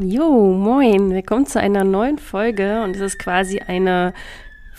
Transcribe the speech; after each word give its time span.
Jo, 0.00 0.52
moin, 0.52 1.10
willkommen 1.10 1.46
zu 1.46 1.60
einer 1.60 1.84
neuen 1.84 2.18
Folge 2.18 2.82
und 2.82 2.96
es 2.96 3.02
ist 3.02 3.18
quasi 3.18 3.60
eine 3.60 4.14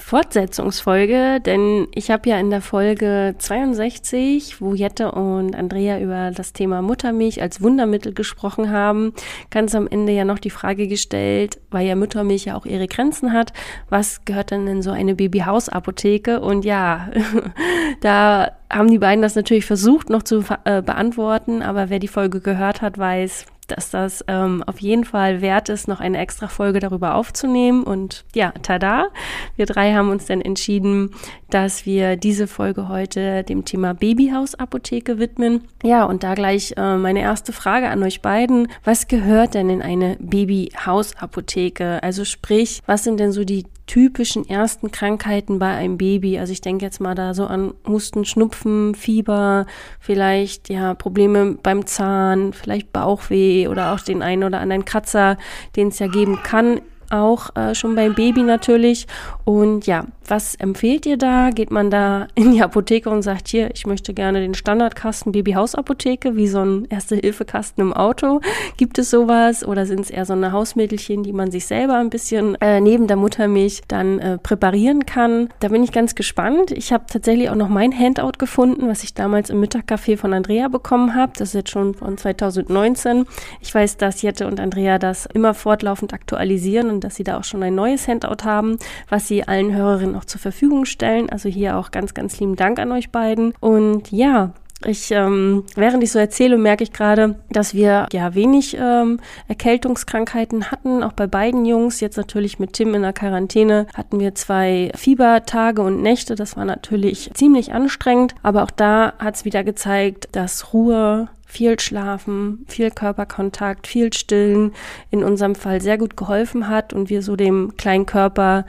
Fortsetzungsfolge, 0.10 1.40
denn 1.40 1.88
ich 1.94 2.10
habe 2.10 2.28
ja 2.28 2.40
in 2.40 2.50
der 2.50 2.62
Folge 2.62 3.36
62, 3.38 4.60
wo 4.60 4.74
Jette 4.74 5.12
und 5.12 5.56
Andrea 5.56 6.00
über 6.00 6.32
das 6.32 6.52
Thema 6.52 6.82
Muttermilch 6.82 7.44
als 7.44 7.62
Wundermittel 7.62 8.16
gesprochen 8.16 8.72
haben, 8.72 9.14
ganz 9.52 9.76
am 9.76 9.88
Ende 9.88 10.12
ja 10.12 10.26
noch 10.26 10.40
die 10.40 10.50
Frage 10.50 10.88
gestellt, 10.88 11.60
weil 11.70 11.86
ja 11.86 11.96
Muttermilch 11.96 12.46
ja 12.46 12.56
auch 12.56 12.66
ihre 12.66 12.88
Grenzen 12.88 13.34
hat, 13.34 13.54
was 13.90 14.26
gehört 14.26 14.50
denn 14.50 14.66
in 14.66 14.82
so 14.82 14.90
eine 14.90 15.14
Babyhausapotheke? 15.14 16.42
Und 16.42 16.66
ja, 16.66 17.12
da 18.02 18.50
haben 18.68 18.90
die 18.90 18.98
beiden 18.98 19.22
das 19.22 19.36
natürlich 19.36 19.66
versucht 19.66 20.10
noch 20.10 20.24
zu 20.24 20.44
äh, 20.64 20.82
beantworten, 20.82 21.62
aber 21.62 21.92
wer 21.92 22.00
die 22.00 22.08
Folge 22.08 22.42
gehört 22.42 22.82
hat, 22.82 22.98
weiß, 22.98 23.46
dass 23.72 23.90
das 23.90 24.24
ähm, 24.28 24.64
auf 24.66 24.80
jeden 24.80 25.06
Fall 25.06 25.42
wert 25.42 25.70
ist, 25.70 25.88
noch 25.88 26.00
eine 26.00 26.18
extra 26.18 26.48
Folge 26.48 26.80
darüber 26.80 27.16
aufzunehmen. 27.16 27.84
Und 27.84 28.26
ja, 28.36 28.52
tada, 28.62 29.08
wir 29.56 29.66
drei 29.66 29.94
haben 29.94 30.10
uns 30.10 30.26
dann 30.26 30.42
entschieden, 30.42 31.12
dass 31.50 31.86
wir 31.86 32.16
diese 32.16 32.48
Folge 32.48 32.90
heute 32.90 33.44
dem 33.44 33.66
Thema 33.66 33.94
Babyhausapotheke 33.94 35.20
widmen. 35.20 35.62
Ja, 35.84 36.04
und 36.06 36.24
da 36.24 36.36
gleich 36.36 36.74
äh, 36.78 36.98
meine 36.98 37.22
erste 37.22 37.54
Frage 37.54 37.90
an 37.90 38.04
euch 38.04 38.22
beiden. 38.22 38.68
Was 38.84 39.08
gehört 39.08 39.54
denn 39.54 39.70
in 39.70 39.82
eine 39.82 40.18
Babyhausapotheke? 40.20 42.02
Also 42.04 42.26
sprich, 42.26 42.82
was 42.86 43.04
sind 43.04 43.20
denn 43.20 43.32
so 43.32 43.44
die 43.44 43.66
typischen 43.90 44.48
ersten 44.48 44.92
Krankheiten 44.92 45.58
bei 45.58 45.72
einem 45.72 45.98
Baby. 45.98 46.38
Also 46.38 46.54
ich 46.54 46.62
denke 46.62 46.86
jetzt 46.86 47.02
mal 47.02 47.16
da 47.16 47.34
so 47.34 47.48
an 47.48 47.74
Husten, 47.88 48.24
Schnupfen, 48.24 48.94
Fieber, 48.94 49.66
vielleicht 50.00 50.70
ja 50.70 50.94
Probleme 50.94 51.58
beim 51.64 51.88
Zahn, 51.88 52.54
vielleicht 52.54 52.94
Bauchweh 52.94 53.68
oder 53.68 53.92
auch 53.92 54.00
den 54.00 54.22
einen 54.22 54.44
oder 54.44 54.60
anderen 54.60 54.86
Kratzer, 54.86 55.38
den 55.76 55.88
es 55.88 55.98
ja 55.98 56.06
geben 56.06 56.40
kann 56.44 56.82
auch 57.12 57.56
äh, 57.56 57.76
schon 57.76 57.96
beim 57.96 58.16
Baby 58.16 58.44
natürlich. 58.44 59.08
Und 59.46 59.88
ja, 59.88 60.06
was 60.28 60.56
empfehlt 60.56 61.06
ihr 61.06 61.18
da? 61.18 61.50
Geht 61.50 61.72
man 61.72 61.90
da 61.90 62.28
in 62.36 62.52
die 62.52 62.62
Apotheke 62.62 63.10
und 63.10 63.24
sagt, 63.24 63.48
hier, 63.48 63.72
ich 63.74 63.88
möchte 63.88 64.14
gerne 64.14 64.42
den 64.42 64.54
Standardkasten 64.54 65.32
Babyhausapotheke, 65.32 66.36
wie 66.36 66.48
so 66.48 66.60
ein 66.60 66.86
Erste-Hilfe-Kasten 66.90 67.82
im 67.82 67.94
Auto. 67.94 68.42
Gibt 68.78 69.00
es 69.00 69.10
sowas? 69.10 69.66
Oder 69.66 69.86
sind 69.86 70.02
es 70.02 70.10
eher 70.10 70.26
so 70.26 70.34
eine 70.34 70.52
Hausmittelchen, 70.52 71.24
die 71.24 71.34
man 71.34 71.52
sich 71.52 71.66
selber 71.66 71.96
ein 71.96 72.10
bisschen 72.10 72.56
äh, 72.62 72.80
neben 72.80 73.08
der 73.08 73.18
Muttermilch 73.18 73.82
dann 73.88 74.20
äh, 74.20 74.38
präparieren 74.38 75.06
kann? 75.06 75.50
Da 75.62 75.70
bin 75.70 75.84
ich 75.84 75.92
ganz 75.92 76.16
gespannt. 76.16 76.72
Ich 76.72 76.94
habe 76.94 77.06
tatsächlich 77.08 77.50
auch 77.50 77.56
noch 77.56 77.70
mein 77.70 77.98
Handout 77.98 78.38
gefunden, 78.38 78.88
was 78.88 79.04
ich 79.04 79.14
damals 79.14 79.50
im 79.50 79.64
Mittagcafé 79.64 80.18
von 80.18 80.34
Andrea 80.34 80.68
bekommen 80.68 81.16
habe. 81.16 81.34
Das 81.38 81.50
ist 81.50 81.56
jetzt 81.56 81.72
schon 81.72 81.96
von 81.96 82.18
2019. 82.18 83.26
Ich 83.62 83.74
weiß, 83.74 83.98
dass 83.98 84.22
Jette 84.22 84.46
und 84.46 84.60
Andrea 84.60 85.00
das 85.00 85.26
immer 85.26 85.54
fortlaufend 85.54 86.14
aktualisieren 86.14 86.90
und 86.90 86.99
dass 87.02 87.16
sie 87.16 87.24
da 87.24 87.38
auch 87.38 87.44
schon 87.44 87.64
ein 87.64 87.76
neues 87.76 88.08
Handout 88.08 88.44
haben, 88.44 88.78
was 89.10 89.28
sie 89.28 89.48
allen 89.48 89.74
Hörerinnen 89.74 90.16
auch 90.16 90.26
zur 90.26 90.40
Verfügung 90.40 90.86
stellen. 90.86 91.30
Also 91.30 91.50
hier 91.50 91.78
auch 91.78 91.92
ganz, 91.92 92.14
ganz 92.14 92.40
lieben 92.40 92.56
Dank 92.56 92.80
an 92.80 92.92
euch 92.92 93.12
beiden. 93.12 93.54
Und 93.60 94.12
ja, 94.12 94.54
ich, 94.86 95.12
ähm, 95.12 95.66
während 95.76 96.04
ich 96.04 96.12
so 96.12 96.20
erzähle, 96.20 96.58
merke 96.58 96.84
ich 96.84 96.94
gerade, 96.94 97.36
dass 97.50 97.74
wir 97.74 98.08
ja 98.14 98.34
wenig 98.34 98.78
ähm, 98.80 99.20
Erkältungskrankheiten 99.50 100.72
hatten, 100.72 101.04
auch 101.04 101.12
bei 101.12 101.28
beiden 101.28 101.66
Jungs. 101.66 102.00
Jetzt 102.00 102.16
natürlich 102.16 102.60
mit 102.60 102.74
Tim 102.74 102.96
in 102.96 103.02
der 103.02 103.12
Quarantäne 103.12 103.88
hatten 103.94 104.22
wir 104.22 104.36
zwei 104.36 104.92
Fiebertage 104.96 105.82
und 105.82 106.02
Nächte. 106.02 106.36
Das 106.36 106.56
war 106.56 106.64
natürlich 106.64 107.32
ziemlich 107.34 107.74
anstrengend, 107.74 108.36
aber 108.42 108.64
auch 108.64 108.72
da 108.72 109.14
hat 109.20 109.36
es 109.36 109.46
wieder 109.46 109.66
gezeigt, 109.66 110.30
dass 110.32 110.74
Ruhe 110.74 111.28
viel 111.50 111.80
Schlafen, 111.80 112.64
viel 112.68 112.92
Körperkontakt, 112.92 113.88
viel 113.88 114.14
Stillen 114.14 114.72
in 115.10 115.24
unserem 115.24 115.56
Fall 115.56 115.82
sehr 115.82 115.98
gut 115.98 116.16
geholfen 116.16 116.70
hat 116.70 116.94
und 116.94 117.10
wir 117.10 117.24
so 117.24 117.36
dem 117.36 117.74
kleinen 117.76 118.06
Körper 118.06 118.66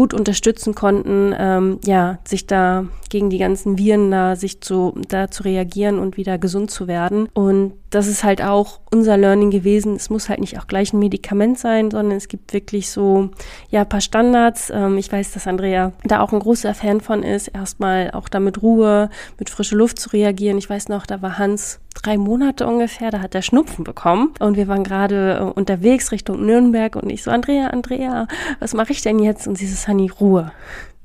gut 0.00 0.14
unterstützen 0.14 0.74
konnten, 0.74 1.34
ähm, 1.38 1.78
ja, 1.84 2.20
sich 2.24 2.46
da 2.46 2.86
gegen 3.10 3.28
die 3.28 3.36
ganzen 3.36 3.76
Viren 3.76 4.10
da, 4.10 4.34
sich 4.34 4.62
zu, 4.62 4.94
da 5.08 5.30
zu 5.30 5.42
reagieren 5.42 5.98
und 5.98 6.16
wieder 6.16 6.38
gesund 6.38 6.70
zu 6.70 6.88
werden. 6.88 7.28
Und 7.34 7.74
das 7.90 8.06
ist 8.06 8.24
halt 8.24 8.40
auch 8.40 8.80
unser 8.90 9.18
Learning 9.18 9.50
gewesen. 9.50 9.96
Es 9.96 10.08
muss 10.08 10.30
halt 10.30 10.40
nicht 10.40 10.58
auch 10.58 10.68
gleich 10.68 10.94
ein 10.94 11.00
Medikament 11.00 11.58
sein, 11.58 11.90
sondern 11.90 12.16
es 12.16 12.28
gibt 12.28 12.54
wirklich 12.54 12.88
so, 12.88 13.28
ja, 13.68 13.84
paar 13.84 14.00
Standards. 14.00 14.70
Ähm, 14.70 14.96
ich 14.96 15.12
weiß, 15.12 15.32
dass 15.32 15.46
Andrea 15.46 15.92
da 16.04 16.20
auch 16.20 16.32
ein 16.32 16.40
großer 16.40 16.72
Fan 16.72 17.02
von 17.02 17.22
ist, 17.22 17.48
erstmal 17.48 18.12
auch 18.12 18.30
da 18.30 18.40
mit 18.40 18.62
Ruhe, 18.62 19.10
mit 19.38 19.50
frischer 19.50 19.76
Luft 19.76 19.98
zu 19.98 20.10
reagieren. 20.10 20.56
Ich 20.56 20.70
weiß 20.70 20.88
noch, 20.88 21.04
da 21.04 21.20
war 21.20 21.36
Hans 21.36 21.80
drei 21.94 22.16
Monate 22.16 22.66
ungefähr, 22.66 23.10
da 23.10 23.20
hat 23.20 23.34
er 23.34 23.42
Schnupfen 23.42 23.84
bekommen 23.84 24.32
und 24.38 24.56
wir 24.56 24.68
waren 24.68 24.84
gerade 24.84 25.38
äh, 25.38 25.58
unterwegs 25.58 26.12
Richtung 26.12 26.46
Nürnberg 26.46 26.96
und 26.96 27.10
ich 27.10 27.22
so, 27.22 27.30
Andrea, 27.30 27.68
Andrea, 27.68 28.28
was 28.60 28.74
mache 28.74 28.92
ich 28.92 29.02
denn 29.02 29.18
jetzt? 29.18 29.46
Und 29.46 29.58
sie 29.58 29.66
so, 29.66 29.74
Sunny, 29.90 30.08
Ruhe. 30.20 30.52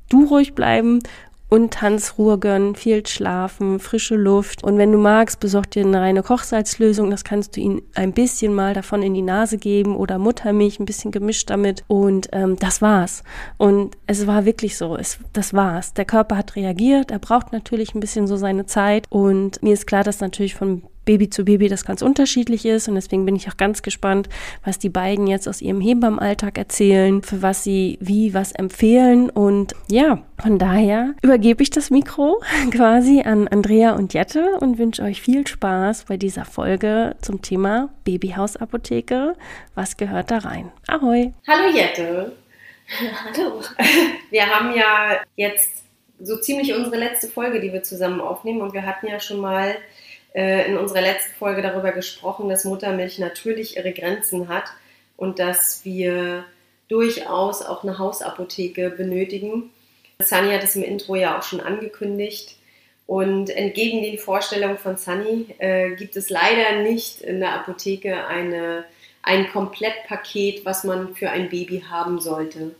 Du 0.09 0.25
ruhig 0.25 0.53
bleiben 0.53 0.99
und 1.49 1.73
Tanzruhe 1.73 2.37
gönnen, 2.37 2.75
viel 2.75 3.05
schlafen, 3.07 3.79
frische 3.79 4.15
Luft. 4.15 4.63
Und 4.63 4.77
wenn 4.77 4.91
du 4.91 4.99
magst, 4.99 5.39
besorg 5.39 5.71
dir 5.71 5.83
eine 5.83 6.01
reine 6.01 6.21
Kochsalzlösung. 6.21 7.09
Das 7.09 7.23
kannst 7.23 7.55
du 7.55 7.61
ihnen 7.61 7.81
ein 7.95 8.13
bisschen 8.13 8.53
mal 8.53 8.75
davon 8.75 9.01
in 9.01 9.15
die 9.15 9.23
Nase 9.23 9.57
geben 9.57 9.95
oder 9.95 10.19
Muttermilch, 10.19 10.79
ein 10.79 10.85
bisschen 10.85 11.11
gemischt 11.11 11.49
damit. 11.49 11.83
Und 11.87 12.29
ähm, 12.31 12.57
das 12.57 12.83
war's. 12.83 13.23
Und 13.57 13.97
es 14.05 14.27
war 14.27 14.45
wirklich 14.45 14.77
so. 14.77 14.95
Es, 14.95 15.17
das 15.33 15.55
war's. 15.55 15.93
Der 15.93 16.05
Körper 16.05 16.37
hat 16.37 16.55
reagiert. 16.55 17.09
Er 17.09 17.19
braucht 17.19 17.53
natürlich 17.53 17.95
ein 17.95 18.01
bisschen 18.01 18.27
so 18.27 18.37
seine 18.37 18.67
Zeit. 18.67 19.07
Und 19.09 19.63
mir 19.63 19.73
ist 19.73 19.87
klar, 19.87 20.03
dass 20.03 20.19
natürlich 20.19 20.53
von 20.53 20.83
Baby 21.05 21.29
zu 21.29 21.45
Baby 21.45 21.69
das 21.69 21.85
ganz 21.85 22.01
unterschiedlich 22.01 22.65
ist 22.65 22.87
und 22.87 22.95
deswegen 22.95 23.25
bin 23.25 23.35
ich 23.35 23.47
auch 23.47 23.57
ganz 23.57 23.81
gespannt, 23.81 24.27
was 24.63 24.79
die 24.79 24.89
beiden 24.89 25.27
jetzt 25.27 25.47
aus 25.47 25.61
ihrem 25.61 25.81
Hebammenalltag 25.81 26.57
erzählen, 26.57 27.21
für 27.21 27.41
was 27.41 27.63
sie 27.63 27.97
wie 28.01 28.33
was 28.33 28.51
empfehlen 28.51 29.29
und 29.29 29.73
ja, 29.89 30.23
von 30.41 30.59
daher 30.59 31.13
übergebe 31.21 31.63
ich 31.63 31.69
das 31.69 31.89
Mikro 31.89 32.41
quasi 32.71 33.21
an 33.21 33.47
Andrea 33.47 33.93
und 33.93 34.13
Jette 34.13 34.57
und 34.59 34.77
wünsche 34.77 35.03
euch 35.03 35.21
viel 35.21 35.47
Spaß 35.47 36.05
bei 36.05 36.17
dieser 36.17 36.45
Folge 36.45 37.15
zum 37.21 37.41
Thema 37.41 37.89
Babyhausapotheke. 38.03 39.35
Was 39.75 39.97
gehört 39.97 40.31
da 40.31 40.39
rein? 40.39 40.71
Ahoi! 40.87 41.33
Hallo 41.47 41.73
Jette. 41.73 42.33
Hallo. 43.25 43.61
Wir 44.29 44.45
haben 44.47 44.75
ja 44.75 45.21
jetzt 45.35 45.83
so 46.19 46.37
ziemlich 46.37 46.73
unsere 46.73 46.97
letzte 46.97 47.27
Folge, 47.27 47.59
die 47.59 47.73
wir 47.73 47.83
zusammen 47.83 48.21
aufnehmen 48.21 48.61
und 48.61 48.73
wir 48.73 48.85
hatten 48.85 49.07
ja 49.07 49.19
schon 49.19 49.41
mal 49.41 49.75
in 50.35 50.77
unserer 50.77 51.01
letzten 51.01 51.33
Folge 51.35 51.61
darüber 51.61 51.91
gesprochen, 51.91 52.49
dass 52.49 52.65
Muttermilch 52.65 53.19
natürlich 53.19 53.77
ihre 53.77 53.93
Grenzen 53.93 54.49
hat 54.49 54.65
und 55.17 55.39
dass 55.39 55.85
wir 55.85 56.43
durchaus 56.87 57.61
auch 57.61 57.83
eine 57.83 57.97
Hausapotheke 57.97 58.89
benötigen. 58.89 59.71
Sunny 60.21 60.51
hat 60.51 60.63
es 60.63 60.75
im 60.75 60.83
Intro 60.83 61.15
ja 61.15 61.37
auch 61.37 61.43
schon 61.43 61.61
angekündigt. 61.61 62.57
Und 63.07 63.51
entgegen 63.51 64.01
den 64.01 64.17
Vorstellungen 64.17 64.79
von 64.79 64.97
Sunny 64.97 65.45
äh, 65.59 65.91
gibt 65.91 66.15
es 66.15 66.29
leider 66.29 66.81
nicht 66.81 67.21
in 67.21 67.39
der 67.39 67.53
Apotheke 67.53 68.25
eine, 68.25 68.83
ein 69.21 69.51
Komplettpaket, 69.51 70.65
was 70.65 70.83
man 70.83 71.15
für 71.15 71.29
ein 71.29 71.49
Baby 71.49 71.83
haben 71.87 72.19
sollte. 72.19 72.75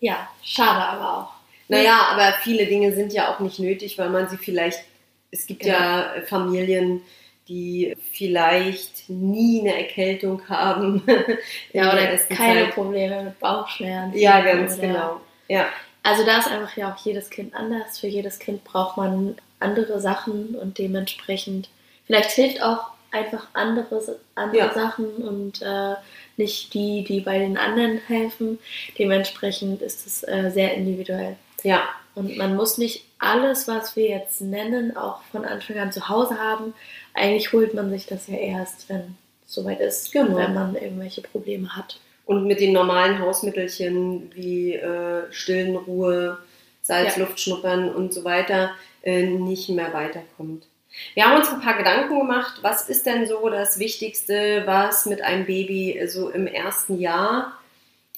Ja, 0.00 0.28
schade 0.42 0.84
aber 0.84 1.18
auch. 1.18 1.42
Naja, 1.68 2.08
aber 2.10 2.34
viele 2.42 2.66
Dinge 2.66 2.92
sind 2.92 3.14
ja 3.14 3.32
auch 3.32 3.40
nicht 3.40 3.58
nötig, 3.58 3.96
weil 3.96 4.10
man 4.10 4.28
sie 4.28 4.36
vielleicht 4.36 4.84
es 5.32 5.46
gibt 5.46 5.62
genau. 5.62 5.74
ja 5.74 6.14
Familien, 6.26 7.02
die 7.48 7.96
vielleicht 8.12 9.08
nie 9.08 9.60
eine 9.62 9.78
Erkältung 9.78 10.48
haben. 10.48 11.02
ja, 11.72 11.92
oder 11.92 12.06
keine 12.06 12.66
Zeit. 12.66 12.74
Probleme 12.74 13.24
mit 13.24 13.40
Bauchschmerzen. 13.40 14.16
Ja, 14.16 14.40
ganz 14.42 14.78
oder, 14.78 14.86
genau. 14.86 15.20
Ja. 15.48 15.66
Also 16.04 16.24
da 16.24 16.38
ist 16.38 16.48
einfach 16.48 16.76
ja 16.76 16.92
auch 16.92 17.04
jedes 17.04 17.30
Kind 17.30 17.54
anders. 17.54 17.98
Für 17.98 18.06
jedes 18.06 18.38
Kind 18.38 18.62
braucht 18.64 18.96
man 18.96 19.36
andere 19.58 20.00
Sachen 20.00 20.54
und 20.54 20.78
dementsprechend 20.78 21.68
vielleicht 22.06 22.30
hilft 22.32 22.62
auch 22.62 22.90
einfach 23.10 23.46
andere, 23.52 24.18
andere 24.34 24.66
ja. 24.66 24.74
Sachen 24.74 25.06
und 25.16 25.62
äh, 25.62 25.94
nicht 26.36 26.74
die, 26.74 27.04
die 27.04 27.20
bei 27.20 27.38
den 27.38 27.56
anderen 27.56 27.98
helfen. 28.06 28.58
Dementsprechend 28.98 29.82
ist 29.82 30.06
es 30.06 30.22
äh, 30.26 30.50
sehr 30.50 30.74
individuell. 30.74 31.36
Ja, 31.62 31.82
Und 32.14 32.36
man 32.36 32.56
muss 32.56 32.76
nicht 32.78 33.04
alles, 33.18 33.68
was 33.68 33.96
wir 33.96 34.08
jetzt 34.08 34.40
nennen, 34.40 34.96
auch 34.96 35.22
von 35.30 35.44
Anfang 35.44 35.78
an 35.78 35.92
zu 35.92 36.08
Hause 36.08 36.38
haben. 36.38 36.74
Eigentlich 37.14 37.52
holt 37.52 37.72
man 37.74 37.90
sich 37.90 38.06
das 38.06 38.26
ja 38.26 38.36
erst, 38.36 38.88
wenn 38.88 39.16
es 39.46 39.54
soweit 39.54 39.80
ist, 39.80 40.12
Genau. 40.12 40.36
wenn 40.36 40.54
man 40.54 40.74
irgendwelche 40.74 41.22
Probleme 41.22 41.74
hat. 41.76 41.98
und 42.24 42.46
mit 42.46 42.60
den 42.60 42.72
normalen 42.72 43.18
Hausmittelchen 43.18 44.30
wie 44.34 44.74
äh, 44.74 45.24
Stillen, 45.32 45.74
Ruhe, 45.76 46.38
Salz, 46.82 47.16
Ja. 47.16 47.22
Luft 47.24 47.40
schnuppern 47.40 47.92
und 47.94 48.14
so 48.14 48.22
weiter 48.24 48.70
äh, 49.02 49.22
nicht 49.26 49.68
mehr 49.70 49.92
weiterkommt. 49.92 50.66
Wir 51.14 51.24
haben 51.24 51.36
uns 51.38 51.48
ein 51.48 51.60
paar 51.60 51.76
Gedanken 51.76 52.18
gemacht, 52.18 52.58
was 52.62 52.88
ist 52.88 53.06
denn 53.06 53.26
so 53.26 53.48
das 53.48 53.78
Wichtigste, 53.78 54.62
was 54.66 55.06
mit 55.06 55.20
einem 55.22 55.46
Baby 55.46 56.00
so 56.06 56.28
im 56.30 56.46
ersten 56.46 57.00
Jahr, 57.00 57.58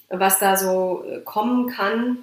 was 0.09 0.39
da 0.39 0.55
so 0.57 1.03
äh, 1.09 1.21
kommen 1.21 1.67
kann. 1.69 2.19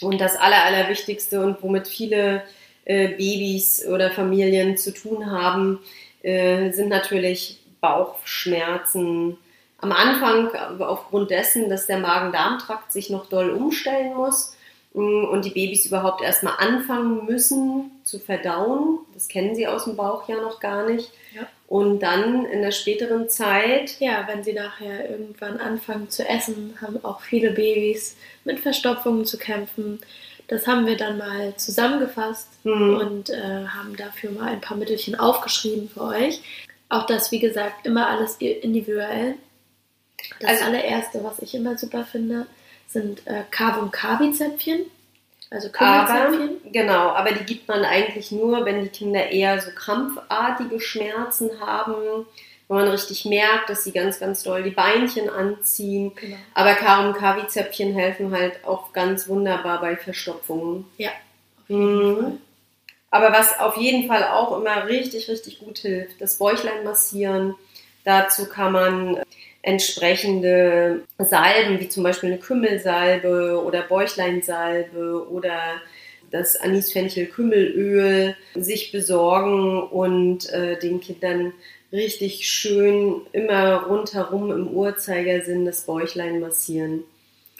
Und 0.00 0.20
das 0.20 0.36
Aller, 0.36 0.64
Allerwichtigste 0.64 1.44
und 1.44 1.62
womit 1.62 1.88
viele 1.88 2.42
äh, 2.84 3.08
Babys 3.08 3.86
oder 3.86 4.10
Familien 4.10 4.76
zu 4.76 4.92
tun 4.92 5.30
haben, 5.30 5.80
äh, 6.22 6.70
sind 6.72 6.88
natürlich 6.88 7.60
Bauchschmerzen. 7.80 9.36
Am 9.78 9.92
Anfang 9.92 10.50
äh, 10.54 10.82
aufgrund 10.82 11.30
dessen, 11.30 11.68
dass 11.68 11.86
der 11.86 11.98
Magen-Darm-Trakt 11.98 12.92
sich 12.92 13.10
noch 13.10 13.26
doll 13.28 13.50
umstellen 13.50 14.14
muss 14.14 14.56
und 14.92 15.44
die 15.44 15.50
Babys 15.50 15.86
überhaupt 15.86 16.20
erstmal 16.22 16.54
anfangen 16.58 17.24
müssen 17.26 17.90
zu 18.02 18.18
verdauen. 18.18 18.98
Das 19.14 19.28
kennen 19.28 19.54
sie 19.54 19.66
aus 19.68 19.84
dem 19.84 19.96
Bauch 19.96 20.28
ja 20.28 20.36
noch 20.40 20.58
gar 20.58 20.88
nicht. 20.88 21.12
Ja. 21.34 21.42
Und 21.68 22.00
dann 22.00 22.44
in 22.46 22.62
der 22.62 22.72
späteren 22.72 23.28
Zeit, 23.28 24.00
Ja, 24.00 24.26
wenn 24.26 24.42
sie 24.42 24.52
nachher 24.52 25.08
irgendwann 25.08 25.58
anfangen 25.58 26.10
zu 26.10 26.26
essen, 26.28 26.76
haben 26.82 27.04
auch 27.04 27.20
viele 27.20 27.52
Babys 27.52 28.16
mit 28.44 28.58
Verstopfungen 28.58 29.24
zu 29.24 29.38
kämpfen. 29.38 30.00
Das 30.48 30.66
haben 30.66 30.84
wir 30.86 30.96
dann 30.96 31.16
mal 31.18 31.54
zusammengefasst 31.56 32.48
hm, 32.64 32.96
und 32.96 33.30
äh, 33.30 33.66
haben 33.68 33.94
dafür 33.96 34.32
mal 34.32 34.48
ein 34.48 34.60
paar 34.60 34.76
Mittelchen 34.76 35.14
aufgeschrieben 35.14 35.88
für 35.88 36.02
euch. 36.02 36.40
Auch 36.88 37.06
das, 37.06 37.30
wie 37.30 37.38
gesagt, 37.38 37.86
immer 37.86 38.08
alles 38.08 38.38
individuell. 38.38 39.36
Das 40.40 40.50
Also- 40.50 40.64
allererste, 40.64 41.22
was 41.22 41.38
ich 41.38 41.54
immer 41.54 41.78
super 41.78 42.04
finde, 42.04 42.48
sind 42.92 43.26
äh, 43.26 43.42
Kavum 43.50 43.90
Kabi-Zäpfchen. 43.90 44.86
Also 45.50 45.68
aber, 45.78 46.06
Kümmelzäpfchen. 46.28 46.72
genau, 46.72 47.08
aber 47.08 47.32
die 47.32 47.44
gibt 47.44 47.66
man 47.66 47.84
eigentlich 47.84 48.30
nur, 48.30 48.64
wenn 48.64 48.82
die 48.82 48.88
Kinder 48.88 49.30
eher 49.30 49.60
so 49.60 49.70
krampfartige 49.74 50.80
Schmerzen 50.80 51.50
haben, 51.60 52.26
wo 52.68 52.74
man 52.74 52.86
richtig 52.88 53.24
merkt, 53.24 53.68
dass 53.68 53.82
sie 53.82 53.90
ganz, 53.90 54.20
ganz 54.20 54.44
doll 54.44 54.62
die 54.62 54.70
Beinchen 54.70 55.28
anziehen. 55.28 56.12
Genau. 56.14 56.36
Aber 56.54 56.74
Karum 56.74 57.14
Kavi-Zäpfchen 57.14 57.94
helfen 57.94 58.32
halt 58.32 58.64
auch 58.64 58.92
ganz 58.92 59.26
wunderbar 59.28 59.80
bei 59.80 59.96
Verstopfungen. 59.96 60.84
Ja, 60.98 61.10
Mhm. 61.70 62.40
Aber 63.12 63.32
was 63.32 63.58
auf 63.58 63.76
jeden 63.76 64.06
Fall 64.08 64.24
auch 64.24 64.56
immer 64.56 64.86
richtig, 64.86 65.28
richtig 65.28 65.60
gut 65.60 65.78
hilft, 65.78 66.20
das 66.20 66.38
Bäuchlein 66.38 66.84
massieren. 66.84 67.54
Dazu 68.04 68.46
kann 68.48 68.72
man 68.72 69.20
entsprechende 69.62 71.02
Salben, 71.18 71.80
wie 71.80 71.88
zum 71.88 72.02
Beispiel 72.02 72.30
eine 72.30 72.38
Kümmelsalbe 72.38 73.62
oder 73.64 73.82
Bäuchleinsalbe 73.82 75.28
oder 75.28 75.52
das 76.30 76.56
Anis-Fenchel-Kümmelöl 76.56 78.36
sich 78.54 78.92
besorgen 78.92 79.82
und 79.82 80.48
äh, 80.50 80.78
den 80.78 81.00
Kindern 81.00 81.52
richtig 81.92 82.48
schön 82.48 83.22
immer 83.32 83.82
rundherum 83.84 84.52
im 84.52 84.68
Uhrzeigersinn 84.68 85.64
das 85.64 85.82
Bäuchlein 85.86 86.40
massieren. 86.40 87.02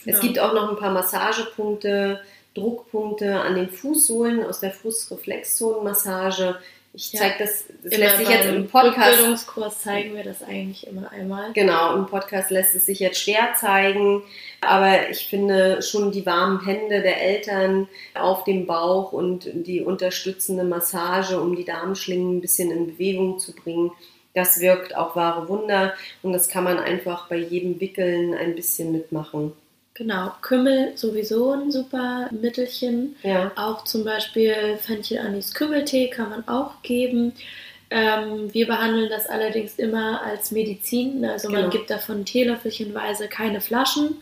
Es 0.07 0.17
Ja. 0.17 0.21
gibt 0.21 0.39
auch 0.39 0.55
noch 0.55 0.71
ein 0.71 0.77
paar 0.77 0.93
Massagepunkte, 0.93 2.21
Druckpunkte 2.55 3.41
an 3.41 3.57
den 3.57 3.69
Fußsohlen 3.69 4.45
aus 4.45 4.61
der 4.61 4.71
Fußreflexzonenmassage. 4.71 6.57
Ich 6.93 7.13
Ja. 7.13 7.21
zeige 7.21 7.45
das, 7.45 7.65
das 7.85 7.97
lässt 7.97 8.17
sich 8.19 8.29
jetzt 8.29 8.47
im 8.47 8.67
Podcast 8.67 9.13
Rückbildungskurs 9.13 9.81
zeigen 9.81 10.17
wir 10.17 10.25
das 10.25 10.43
eigentlich 10.43 10.87
immer 10.89 11.11
einmal. 11.13 11.53
Genau, 11.53 11.95
im 11.95 12.07
Podcast 12.07 12.51
lässt 12.51 12.75
es 12.75 12.87
sich 12.87 12.99
jetzt 12.99 13.21
schwer 13.21 13.55
zeigen, 13.59 14.23
aber 14.61 15.09
ich 15.09 15.29
finde 15.29 15.83
schon 15.83 16.11
die 16.11 16.27
warmen 16.27 16.65
Hände 16.65 17.01
der 17.01 17.23
Eltern 17.23 17.89
auf 18.15 18.43
dem 18.43 18.67
Bauch 18.67 19.13
und 19.13 19.49
die 19.53 19.83
unterstützende 19.83 20.65
Massage, 20.65 21.41
um 21.41 21.55
die 21.55 21.65
Darmschlingen 21.65 22.39
ein 22.39 22.41
bisschen 22.41 22.73
in 22.73 22.89
Bewegung 22.89 23.39
zu 23.39 23.55
bringen, 23.55 23.93
das 24.35 24.61
wirkt 24.61 24.97
auch 24.97 25.15
wahre 25.15 25.49
Wunder 25.49 25.95
und 26.23 26.33
das 26.33 26.49
kann 26.49 26.65
man 26.65 26.79
einfach 26.79 27.29
bei 27.29 27.37
jedem 27.37 27.81
Wickeln 27.81 28.35
ein 28.35 28.55
bisschen 28.57 28.91
mitmachen. 28.93 29.53
Genau, 29.95 30.33
Kümmel 30.41 30.97
sowieso 30.97 31.51
ein 31.53 31.71
super 31.71 32.29
Mittelchen. 32.31 33.17
Ja, 33.23 33.53
Auch 33.57 33.85
zum 33.85 34.05
Beispiel 34.05 34.79
Fenchel-Anis-Kümmeltee 34.81 36.09
kann 36.09 36.31
man 36.31 36.49
auch 36.49 36.81
geben. 36.83 37.33
Ähm, 37.91 38.53
wir 38.55 38.67
behandeln 38.67 39.11
das 39.11 39.27
allerdings 39.27 39.75
immer 39.77 40.23
als 40.23 40.53
Medizin. 40.53 41.25
Also 41.25 41.49
Genau. 41.49 41.63
man 41.63 41.71
gibt 41.71 41.91
davon 41.91 42.25
teelöffelchenweise 42.25 43.29
keine 43.29 43.61
Flaschen. 43.61 44.17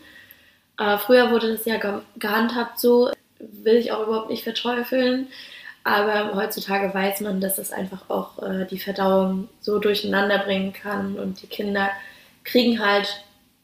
Äh, 0.79 0.97
früher 0.97 1.29
wurde 1.31 1.51
das 1.51 1.65
ja 1.65 1.77
ge 1.77 1.99
gehandhabt 2.17 2.79
so, 2.79 3.11
will 3.39 3.75
ich 3.75 3.91
auch 3.91 4.05
überhaupt 4.07 4.29
nicht 4.31 4.43
verteufeln. 4.43 5.27
Aber 5.83 6.35
heutzutage 6.35 6.93
weiß 6.93 7.21
man, 7.21 7.39
dass 7.41 7.57
es 7.57 7.71
einfach 7.71 8.09
auch 8.09 8.41
äh, 8.41 8.65
die 8.65 8.79
Verdauung 8.79 9.47
so 9.61 9.79
durcheinander 9.79 10.39
bringen 10.39 10.73
kann 10.73 11.17
und 11.17 11.41
die 11.41 11.47
Kinder 11.47 11.89
kriegen 12.43 12.83
halt, 12.83 13.23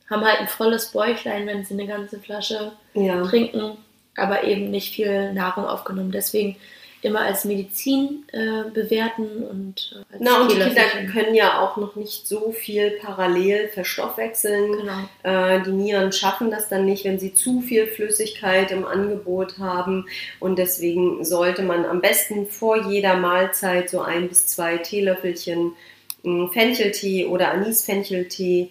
haben 0.09 0.23
halt 0.23 0.39
ein 0.39 0.47
volles 0.47 0.91
Bäuchlein, 0.91 1.47
wenn 1.47 1.65
sie 1.65 1.73
eine 1.73 1.87
ganze 1.87 2.19
Flasche 2.19 2.73
ja. 2.93 3.23
trinken, 3.23 3.77
aber 4.15 4.43
eben 4.43 4.71
nicht 4.71 4.93
viel 4.93 5.33
Nahrung 5.33 5.65
aufgenommen. 5.65 6.11
Deswegen 6.11 6.57
immer 7.05 7.21
als 7.21 7.45
Medizin 7.45 8.23
äh, 8.31 8.69
bewerten 8.73 9.43
und 9.43 9.95
äh, 10.09 10.13
als 10.13 10.21
Na, 10.21 10.41
und 10.41 10.51
die 10.51 10.57
Kinder 10.57 10.81
können 11.13 11.35
ja 11.35 11.59
auch 11.61 11.77
noch 11.77 11.95
nicht 11.95 12.27
so 12.27 12.51
viel 12.51 12.97
parallel 13.01 13.67
verstoffwechseln. 13.69 14.71
Genau. 14.71 14.99
Äh, 15.21 15.61
die 15.61 15.71
Nieren 15.71 16.11
schaffen 16.11 16.49
das 16.49 16.67
dann 16.67 16.85
nicht, 16.85 17.05
wenn 17.05 17.19
sie 17.19 17.33
zu 17.33 17.61
viel 17.61 17.85
Flüssigkeit 17.85 18.71
im 18.71 18.85
Angebot 18.85 19.59
haben. 19.59 20.07
Und 20.39 20.57
deswegen 20.57 21.23
sollte 21.23 21.61
man 21.61 21.85
am 21.85 22.01
besten 22.01 22.47
vor 22.47 22.87
jeder 22.89 23.15
Mahlzeit 23.15 23.89
so 23.89 24.01
ein 24.01 24.27
bis 24.27 24.47
zwei 24.47 24.77
Teelöffelchen 24.77 25.73
Fencheltee 26.51 27.25
oder 27.25 27.51
Anis-Fencheltee 27.51 28.69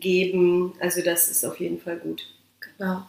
geben. 0.00 0.74
Also 0.80 1.02
das 1.02 1.28
ist 1.28 1.44
auf 1.44 1.58
jeden 1.60 1.80
Fall 1.80 1.96
gut. 1.96 2.26
Genau. 2.78 3.02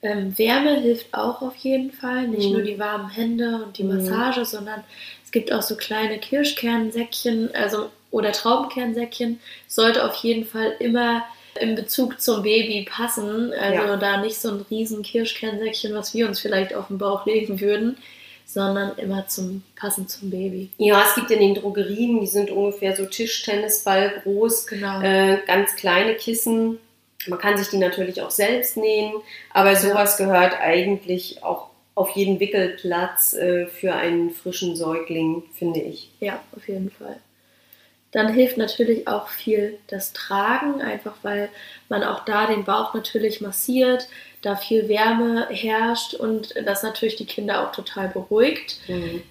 Ähm, 0.00 0.36
Wärme 0.38 0.80
hilft 0.80 1.12
auch 1.12 1.42
auf 1.42 1.56
jeden 1.56 1.90
Fall. 1.92 2.28
Nicht 2.28 2.46
Mhm. 2.46 2.52
nur 2.52 2.62
die 2.62 2.78
warmen 2.78 3.10
Hände 3.10 3.64
und 3.64 3.78
die 3.78 3.82
Mhm. 3.84 3.96
Massage, 3.96 4.44
sondern 4.44 4.84
es 5.24 5.32
gibt 5.32 5.52
auch 5.52 5.62
so 5.62 5.74
kleine 5.76 6.18
Kirschkernsäckchen 6.18 7.54
also, 7.54 7.90
oder 8.10 8.32
Traubenkernsäckchen. 8.32 9.40
Sollte 9.66 10.04
auf 10.04 10.14
jeden 10.22 10.44
Fall 10.46 10.74
immer 10.78 11.24
im 11.60 11.74
Bezug 11.74 12.20
zum 12.20 12.42
Baby 12.44 12.86
passen. 12.88 13.52
Also 13.52 13.82
Ja. 13.82 13.96
da 13.96 14.18
nicht 14.20 14.36
so 14.38 14.50
ein 14.50 14.64
riesen 14.70 15.02
Kirschkernsäckchen, 15.02 15.92
was 15.94 16.14
wir 16.14 16.28
uns 16.28 16.38
vielleicht 16.38 16.74
auf 16.74 16.86
den 16.86 16.98
Bauch 16.98 17.26
legen 17.26 17.60
würden, 17.60 17.96
sondern 18.48 18.96
immer 18.96 19.28
zum 19.28 19.62
passend 19.76 20.08
zum 20.10 20.30
Baby. 20.30 20.70
Ja, 20.78 21.02
es 21.06 21.14
gibt 21.14 21.30
in 21.30 21.40
den 21.40 21.54
Drogerien, 21.54 22.18
die 22.22 22.26
sind 22.26 22.50
ungefähr 22.50 22.96
so 22.96 23.04
Tischtennisball 23.04 24.22
groß, 24.22 24.66
Genau. 24.68 25.02
äh, 25.02 25.40
ganz 25.46 25.76
kleine 25.76 26.14
Kissen. 26.14 26.78
Man 27.26 27.38
kann 27.38 27.58
sich 27.58 27.68
die 27.68 27.76
natürlich 27.76 28.22
auch 28.22 28.30
selbst 28.30 28.78
nähen, 28.78 29.12
aber 29.52 29.76
sowas 29.76 30.16
gehört 30.16 30.54
eigentlich 30.58 31.42
auch 31.44 31.66
auf 31.94 32.10
jeden 32.12 32.40
Wickelplatz 32.40 33.34
äh, 33.34 33.66
für 33.66 33.92
einen 33.92 34.30
frischen 34.30 34.76
Säugling, 34.76 35.42
finde 35.58 35.80
ich. 35.80 36.10
Ja, 36.20 36.40
auf 36.56 36.66
jeden 36.68 36.90
Fall. 36.90 37.16
Dann 38.12 38.32
hilft 38.32 38.56
natürlich 38.56 39.06
auch 39.06 39.28
viel 39.28 39.78
das 39.88 40.14
Tragen, 40.14 40.80
einfach 40.80 41.16
weil 41.22 41.50
man 41.90 42.02
auch 42.02 42.24
da 42.24 42.46
den 42.46 42.64
Bauch 42.64 42.94
natürlich 42.94 43.42
massiert, 43.42 44.08
da 44.48 44.56
viel 44.56 44.88
Wärme 44.88 45.46
herrscht 45.50 46.14
und 46.14 46.54
das 46.64 46.82
natürlich 46.82 47.16
die 47.16 47.26
Kinder 47.26 47.62
auch 47.66 47.72
total 47.72 48.08
beruhigt. 48.08 48.80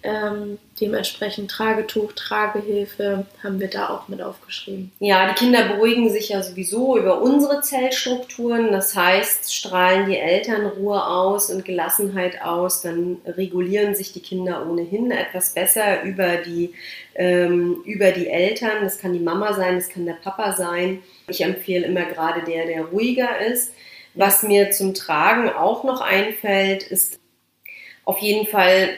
Ähm, 0.04 0.60
dementsprechend 0.80 1.50
Tragetuch, 1.50 2.14
Tragehilfe 2.14 3.26
haben 3.44 3.60
wir 3.60 3.68
da 3.68 3.90
auch 3.90 4.08
mit 4.10 4.22
aufgeschrieben. 4.22 4.92
Ja, 5.00 5.28
die 5.28 5.34
Kinder 5.34 5.70
beruhigen 5.70 6.12
sich 6.12 6.30
ja 6.30 6.44
sowieso 6.44 7.00
über 7.00 7.22
unsere 7.22 7.62
Zellstrukturen. 7.62 8.72
Das 8.72 8.96
heißt, 8.96 9.54
strahlen 9.54 10.08
die 10.08 10.18
Eltern 10.18 10.68
Ruhe 10.68 11.04
aus 11.04 11.50
und 11.50 11.66
Gelassenheit 11.66 12.44
aus, 12.44 12.82
dann 12.82 13.18
regulieren 13.26 13.96
sich 13.96 14.14
die 14.14 14.22
Kinder 14.22 14.68
ohnehin 14.70 15.10
etwas 15.10 15.56
besser 15.56 16.04
über 16.04 16.38
die, 16.38 16.74
ähm, 17.16 17.82
über 17.86 18.12
die 18.12 18.28
Eltern. 18.28 18.84
Das 18.84 19.00
kann 19.00 19.14
die 19.14 19.20
Mama 19.20 19.54
sein, 19.54 19.76
das 19.76 19.90
kann 19.90 20.06
der 20.06 20.14
Papa 20.14 20.54
sein. 20.54 21.02
Ich 21.28 21.42
empfehle 21.42 21.88
immer 21.88 22.06
gerade 22.06 22.44
der, 22.44 22.68
der 22.68 22.86
ruhiger 22.86 23.42
ist. 23.42 23.74
Was 24.18 24.44
mir 24.44 24.72
zum 24.72 24.94
Tragen 24.94 25.50
auch 25.50 25.84
noch 25.84 26.02
einfällt, 26.02 26.84
ist 26.84 27.20
auf 28.04 28.20
jeden 28.20 28.48
Fall 28.48 28.90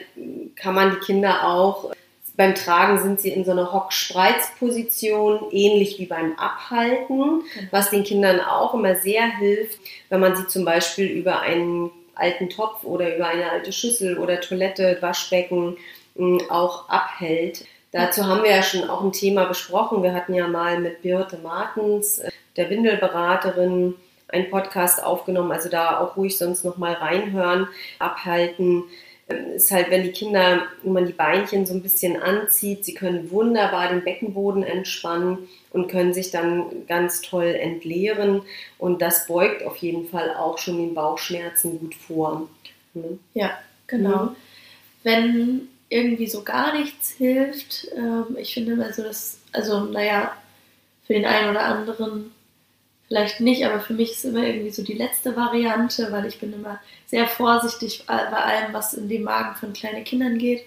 kann 0.55 0.75
man 0.75 0.91
die 0.91 1.05
Kinder 1.05 1.47
auch 1.47 1.91
beim 2.39 2.55
Tragen 2.55 2.99
sind 2.99 3.19
sie 3.19 3.31
in 3.31 3.43
so 3.43 3.51
einer 3.51 3.73
Hock-Spreiz-Position, 3.73 5.51
ähnlich 5.51 5.99
wie 5.99 6.05
beim 6.05 6.39
Abhalten, 6.39 7.41
was 7.69 7.89
den 7.89 8.05
Kindern 8.05 8.39
auch 8.39 8.73
immer 8.73 8.95
sehr 8.95 9.25
hilft, 9.25 9.77
wenn 10.07 10.21
man 10.21 10.37
sie 10.37 10.47
zum 10.47 10.63
Beispiel 10.63 11.07
über 11.07 11.41
einen 11.41 11.91
alten 12.15 12.49
Topf 12.49 12.85
oder 12.85 13.13
über 13.13 13.27
eine 13.27 13.51
alte 13.51 13.73
Schüssel 13.73 14.17
oder 14.17 14.39
Toilette, 14.39 14.99
Waschbecken 15.01 15.75
mh, 16.15 16.45
auch 16.49 16.87
abhält. 16.87 17.65
Dazu 17.91 18.25
haben 18.25 18.43
wir 18.43 18.51
ja 18.51 18.63
schon 18.63 18.89
auch 18.89 19.03
ein 19.03 19.11
Thema 19.11 19.43
besprochen. 19.43 20.01
Wir 20.01 20.13
hatten 20.13 20.33
ja 20.33 20.47
mal 20.47 20.79
mit 20.79 21.01
Birte 21.01 21.39
Martens, 21.39 22.19
äh, 22.19 22.31
der 22.55 22.69
Windelberaterin, 22.69 23.95
einen 24.31 24.49
Podcast 24.49 25.03
aufgenommen. 25.03 25.51
Also 25.51 25.69
da 25.69 25.99
auch 25.99 26.17
ruhig 26.17 26.37
sonst 26.37 26.63
noch 26.65 26.77
mal 26.77 26.93
reinhören, 26.93 27.67
abhalten. 27.99 28.83
Ähm, 29.29 29.53
Ist 29.55 29.71
halt, 29.71 29.89
wenn 29.89 30.03
die 30.03 30.11
Kinder, 30.11 30.63
wenn 30.83 30.93
man 30.93 31.05
die 31.05 31.13
Beinchen 31.13 31.65
so 31.65 31.73
ein 31.73 31.83
bisschen 31.83 32.21
anzieht, 32.21 32.85
sie 32.85 32.93
können 32.93 33.31
wunderbar 33.31 33.89
den 33.89 34.03
Beckenboden 34.03 34.63
entspannen 34.63 35.47
und 35.71 35.89
können 35.89 36.13
sich 36.13 36.31
dann 36.31 36.87
ganz 36.87 37.21
toll 37.21 37.55
entleeren. 37.59 38.41
Und 38.77 39.01
das 39.01 39.27
beugt 39.27 39.63
auf 39.63 39.77
jeden 39.77 40.07
Fall 40.07 40.33
auch 40.35 40.57
schon 40.57 40.77
den 40.77 40.93
Bauchschmerzen 40.93 41.79
gut 41.79 41.95
vor. 41.95 42.47
Ne? 42.93 43.19
Ja, 43.33 43.51
genau. 43.87 44.23
Mhm. 44.25 44.35
Wenn 45.03 45.67
irgendwie 45.89 46.27
so 46.27 46.43
gar 46.43 46.77
nichts 46.77 47.09
hilft, 47.11 47.87
ähm, 47.95 48.37
ich 48.37 48.53
finde 48.53 48.83
also 48.83 49.03
das, 49.03 49.39
also 49.53 49.81
naja, 49.81 50.33
für 51.05 51.13
den 51.13 51.25
einen 51.25 51.49
oder 51.49 51.65
anderen 51.65 52.31
vielleicht 53.09 53.41
nicht, 53.41 53.65
aber 53.65 53.81
für 53.81 53.93
mich 53.93 54.11
ist 54.11 54.23
immer 54.23 54.43
irgendwie 54.43 54.69
so 54.69 54.83
die 54.83 54.93
letzte 54.93 55.35
Variante, 55.35 56.11
weil 56.11 56.25
ich 56.27 56.39
bin 56.39 56.53
immer 56.53 56.79
sehr 57.07 57.27
vorsichtig 57.27 58.05
bei 58.07 58.13
allem, 58.13 58.71
was 58.71 58.93
in 58.93 59.09
den 59.09 59.23
Magen 59.23 59.55
von 59.55 59.73
kleinen 59.73 60.05
Kindern 60.05 60.37
geht. 60.37 60.63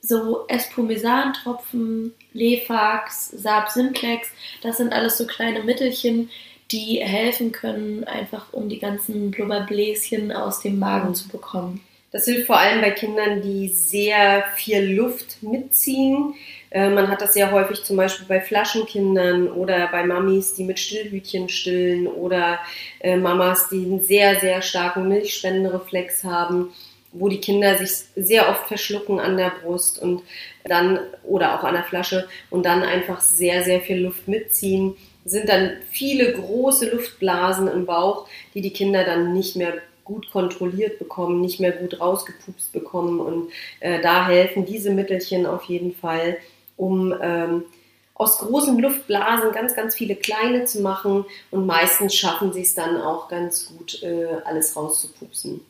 So 0.00 0.46
Espumesan-Tropfen, 0.48 2.14
Lefax, 2.32 3.30
Saab 3.30 3.68
Simplex, 3.70 4.28
das 4.62 4.78
sind 4.78 4.92
alles 4.92 5.18
so 5.18 5.26
kleine 5.26 5.62
Mittelchen, 5.62 6.30
die 6.70 7.00
helfen 7.00 7.52
können, 7.52 8.04
einfach 8.04 8.52
um 8.52 8.68
die 8.68 8.78
ganzen 8.78 9.30
Blubberbläschen 9.30 10.32
aus 10.32 10.60
dem 10.60 10.78
Magen 10.78 11.14
zu 11.14 11.28
bekommen. 11.28 11.80
Das 12.14 12.26
hilft 12.26 12.46
vor 12.46 12.60
allem 12.60 12.80
bei 12.80 12.92
Kindern, 12.92 13.42
die 13.42 13.66
sehr 13.66 14.44
viel 14.54 14.94
Luft 14.94 15.42
mitziehen. 15.42 16.34
Äh, 16.70 16.88
Man 16.88 17.08
hat 17.08 17.20
das 17.20 17.34
sehr 17.34 17.50
häufig 17.50 17.82
zum 17.82 17.96
Beispiel 17.96 18.24
bei 18.28 18.40
Flaschenkindern 18.40 19.48
oder 19.48 19.88
bei 19.88 20.04
Mamis, 20.04 20.54
die 20.54 20.62
mit 20.62 20.78
Stillhütchen 20.78 21.48
stillen 21.48 22.06
oder 22.06 22.60
äh, 23.00 23.16
Mamas, 23.16 23.68
die 23.68 23.84
einen 23.84 24.00
sehr, 24.00 24.38
sehr 24.38 24.62
starken 24.62 25.08
Milchspendenreflex 25.08 26.22
haben, 26.22 26.72
wo 27.10 27.28
die 27.28 27.40
Kinder 27.40 27.78
sich 27.78 28.04
sehr 28.14 28.48
oft 28.48 28.68
verschlucken 28.68 29.18
an 29.18 29.36
der 29.36 29.50
Brust 29.50 30.00
und 30.00 30.22
dann 30.64 31.00
oder 31.24 31.58
auch 31.58 31.64
an 31.64 31.74
der 31.74 31.82
Flasche 31.82 32.28
und 32.48 32.64
dann 32.64 32.84
einfach 32.84 33.20
sehr, 33.20 33.64
sehr 33.64 33.80
viel 33.80 33.98
Luft 34.04 34.28
mitziehen. 34.28 34.94
Sind 35.24 35.48
dann 35.48 35.78
viele 35.90 36.32
große 36.32 36.90
Luftblasen 36.90 37.66
im 37.66 37.86
Bauch, 37.86 38.28
die 38.54 38.60
die 38.60 38.72
Kinder 38.72 39.02
dann 39.02 39.32
nicht 39.32 39.56
mehr 39.56 39.72
gut 40.04 40.30
kontrolliert 40.30 40.98
bekommen, 40.98 41.40
nicht 41.40 41.60
mehr 41.60 41.72
gut 41.72 42.00
rausgepupst 42.00 42.72
bekommen. 42.72 43.20
Und 43.20 43.50
äh, 43.80 44.00
da 44.00 44.26
helfen 44.26 44.66
diese 44.66 44.90
Mittelchen 44.90 45.46
auf 45.46 45.64
jeden 45.64 45.94
Fall, 45.94 46.36
um 46.76 47.14
ähm, 47.20 47.64
aus 48.14 48.38
großen 48.38 48.78
Luftblasen 48.78 49.52
ganz, 49.52 49.74
ganz 49.74 49.94
viele 49.94 50.14
kleine 50.14 50.64
zu 50.64 50.80
machen. 50.80 51.24
Und 51.50 51.66
meistens 51.66 52.14
schaffen 52.14 52.52
sie 52.52 52.62
es 52.62 52.74
dann 52.74 53.00
auch 53.00 53.28
ganz 53.28 53.66
gut, 53.66 54.02
äh, 54.02 54.26
alles 54.44 54.76
rauszupupsen. 54.76 55.60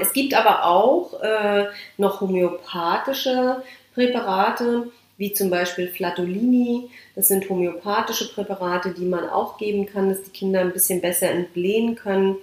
Es 0.00 0.12
gibt 0.12 0.34
aber 0.34 0.64
auch 0.64 1.20
äh, 1.20 1.66
noch 1.98 2.20
homöopathische 2.20 3.62
Präparate, 3.94 4.90
wie 5.18 5.32
zum 5.32 5.50
Beispiel 5.50 5.88
Flatolini. 5.88 6.90
Das 7.14 7.28
sind 7.28 7.48
homöopathische 7.48 8.32
Präparate, 8.32 8.92
die 8.92 9.04
man 9.04 9.28
auch 9.28 9.58
geben 9.58 9.86
kann, 9.86 10.08
dass 10.08 10.22
die 10.22 10.30
Kinder 10.30 10.60
ein 10.60 10.72
bisschen 10.72 11.00
besser 11.00 11.30
entblähen 11.30 11.94
können. 11.94 12.36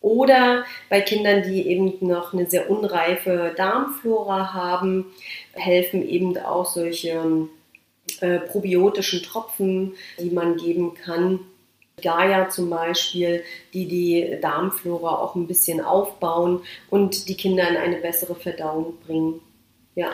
Oder 0.00 0.64
bei 0.88 1.00
Kindern, 1.00 1.42
die 1.42 1.66
eben 1.66 1.96
noch 2.06 2.32
eine 2.32 2.48
sehr 2.48 2.70
unreife 2.70 3.52
Darmflora 3.56 4.54
haben, 4.54 5.06
helfen 5.54 6.08
eben 6.08 6.38
auch 6.38 6.66
solche 6.66 7.48
äh, 8.20 8.38
probiotischen 8.38 9.22
Tropfen, 9.22 9.94
die 10.20 10.30
man 10.30 10.56
geben 10.56 10.94
kann. 10.94 11.40
Gaia 12.00 12.48
zum 12.48 12.70
Beispiel, 12.70 13.42
die 13.74 13.88
die 13.88 14.38
Darmflora 14.40 15.16
auch 15.16 15.34
ein 15.34 15.48
bisschen 15.48 15.80
aufbauen 15.80 16.60
und 16.90 17.28
die 17.28 17.36
Kinder 17.36 17.68
in 17.68 17.76
eine 17.76 17.96
bessere 17.96 18.36
Verdauung 18.36 18.98
bringen. 19.04 19.40
Ja. 19.96 20.12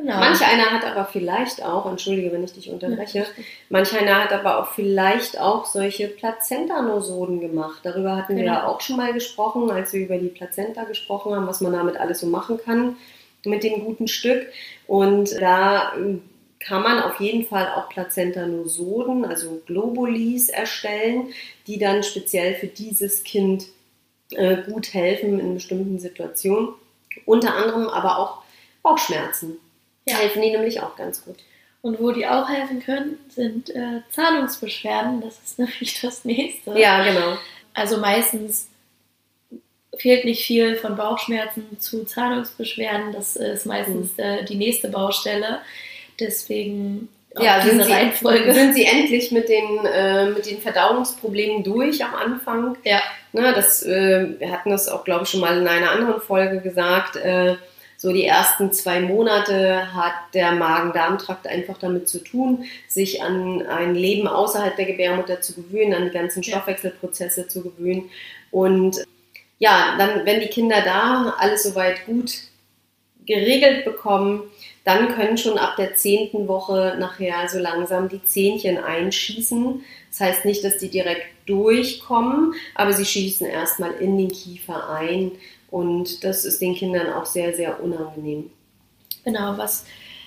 Genau. 0.00 0.18
Manch 0.18 0.40
einer 0.42 0.70
hat 0.70 0.84
aber 0.84 1.04
vielleicht 1.04 1.62
auch, 1.62 1.84
entschuldige, 1.86 2.32
wenn 2.32 2.42
ich 2.44 2.52
dich 2.54 2.70
unterbreche, 2.70 3.26
manch 3.68 3.94
einer 3.98 4.24
hat 4.24 4.32
aber 4.32 4.58
auch 4.58 4.72
vielleicht 4.72 5.38
auch 5.38 5.66
solche 5.66 6.08
Plazentanosoden 6.08 7.40
gemacht. 7.40 7.80
Darüber 7.82 8.16
hatten 8.16 8.36
wir 8.36 8.44
Genau. 8.44 8.54
ja 8.54 8.66
auch 8.66 8.80
schon 8.80 8.96
mal 8.96 9.12
gesprochen, 9.12 9.70
als 9.70 9.92
wir 9.92 10.00
über 10.00 10.16
die 10.16 10.28
Plazenta 10.28 10.84
gesprochen 10.84 11.34
haben, 11.34 11.46
was 11.46 11.60
man 11.60 11.72
damit 11.72 11.96
alles 11.98 12.20
so 12.20 12.26
machen 12.26 12.58
kann 12.64 12.96
mit 13.44 13.62
dem 13.62 13.84
guten 13.84 14.08
Stück. 14.08 14.46
Und 14.86 15.38
da 15.40 15.92
ähm, 15.96 16.22
kann 16.60 16.82
man 16.82 17.02
auf 17.02 17.20
jeden 17.20 17.46
Fall 17.46 17.68
auch 17.74 17.88
Plazentanosoden, 17.88 19.24
also 19.24 19.60
Globulis 19.66 20.48
erstellen, 20.48 21.28
die 21.66 21.78
dann 21.78 22.02
speziell 22.02 22.54
für 22.54 22.66
dieses 22.66 23.24
Kind 23.24 23.66
äh, 24.32 24.58
gut 24.62 24.92
helfen 24.94 25.38
in 25.40 25.54
bestimmten 25.54 25.98
Situationen. 25.98 26.70
Unter 27.26 27.54
anderem 27.54 27.88
aber 27.88 28.18
auch 28.18 28.42
Bauchschmerzen. 28.82 29.58
Ja. 30.10 30.18
Helfen 30.18 30.42
die 30.42 30.50
nämlich 30.50 30.80
auch 30.80 30.96
ganz 30.96 31.24
gut. 31.24 31.36
Und 31.82 31.98
wo 31.98 32.10
die 32.12 32.26
auch 32.26 32.48
helfen 32.48 32.82
können, 32.82 33.18
sind 33.28 33.70
äh, 33.70 34.02
Zahlungsbeschwerden. 34.10 35.20
Das 35.22 35.38
ist 35.44 35.58
nämlich 35.58 36.00
das 36.02 36.24
nächste. 36.24 36.78
Ja, 36.78 37.02
genau. 37.04 37.38
Also 37.74 37.96
meistens 37.98 38.68
fehlt 39.96 40.24
nicht 40.24 40.44
viel 40.44 40.76
von 40.76 40.96
Bauchschmerzen 40.96 41.78
zu 41.78 42.04
Zahlungsbeschwerden. 42.04 43.12
Das 43.12 43.36
ist 43.36 43.66
meistens 43.66 44.16
Mhm. 44.16 44.22
äh, 44.24 44.44
die 44.44 44.54
nächste 44.56 44.88
Baustelle. 44.88 45.60
Deswegen 46.18 47.08
auch 47.34 47.42
Ja, 47.42 47.60
diese 47.60 47.76
sind 47.76 47.84
sie, 47.86 47.92
Reihenfolge. 47.92 48.52
sind 48.54 48.74
sie 48.74 48.84
endlich 48.84 49.30
mit 49.30 49.48
den, 49.48 49.84
äh, 49.86 50.26
mit 50.26 50.46
den 50.46 50.60
Verdauungsproblemen 50.60 51.62
durch 51.64 52.04
am 52.04 52.14
Anfang. 52.14 52.76
Ja. 52.84 53.00
Ne, 53.32 53.52
das, 53.54 53.84
äh, 53.84 54.38
wir 54.38 54.50
hatten 54.50 54.70
das 54.70 54.88
auch, 54.88 55.04
glaube 55.04 55.24
ich, 55.24 55.30
schon 55.30 55.40
mal 55.40 55.56
in 55.58 55.66
einer 55.66 55.92
anderen 55.92 56.20
Folge 56.20 56.60
gesagt. 56.60 57.16
Äh, 57.16 57.56
so 58.00 58.14
die 58.14 58.24
ersten 58.24 58.72
zwei 58.72 59.00
Monate 59.00 59.92
hat 59.92 60.14
der 60.32 60.52
Magen-Darm-Trakt 60.52 61.46
einfach 61.46 61.76
damit 61.76 62.08
zu 62.08 62.24
tun, 62.24 62.64
sich 62.88 63.22
an 63.22 63.60
ein 63.66 63.94
Leben 63.94 64.26
außerhalb 64.26 64.74
der 64.74 64.86
Gebärmutter 64.86 65.42
zu 65.42 65.52
gewöhnen, 65.52 65.92
an 65.92 66.04
die 66.04 66.10
ganzen. 66.10 66.42
Stoffwechselprozesse 66.42 67.46
zu 67.46 67.62
gewöhnen. 67.62 68.08
Und 68.50 69.04
ja, 69.58 69.96
dann, 69.98 70.24
wenn 70.24 70.40
die 70.40 70.46
Kinder 70.46 70.80
da 70.82 71.34
alles 71.38 71.64
soweit 71.64 72.06
gut 72.06 72.38
geregelt 73.26 73.84
bekommen, 73.84 74.44
dann 74.84 75.08
können 75.14 75.36
schon 75.36 75.58
ab 75.58 75.76
der 75.76 75.94
zehnten 75.94 76.48
Woche 76.48 76.96
nachher 76.98 77.50
so 77.50 77.58
langsam 77.58 78.08
die 78.08 78.24
Zähnchen 78.24 78.78
einschießen. 78.78 79.84
Das 80.10 80.20
heißt 80.20 80.44
nicht, 80.46 80.64
dass 80.64 80.78
die 80.78 80.88
direkt 80.88 81.26
durchkommen, 81.44 82.54
aber 82.74 82.94
sie 82.94 83.04
schießen 83.04 83.46
erstmal 83.46 83.92
in 83.92 84.16
den 84.16 84.30
Kiefer 84.30 84.88
ein 84.88 85.32
und 85.70 86.24
das 86.24 86.44
ist 86.44 86.60
den 86.60 86.74
Kindern 86.74 87.12
auch 87.12 87.26
sehr, 87.26 87.54
sehr 87.54 87.82
unangenehm. 87.82 88.50
Genau, 89.24 89.56
was 89.56 89.84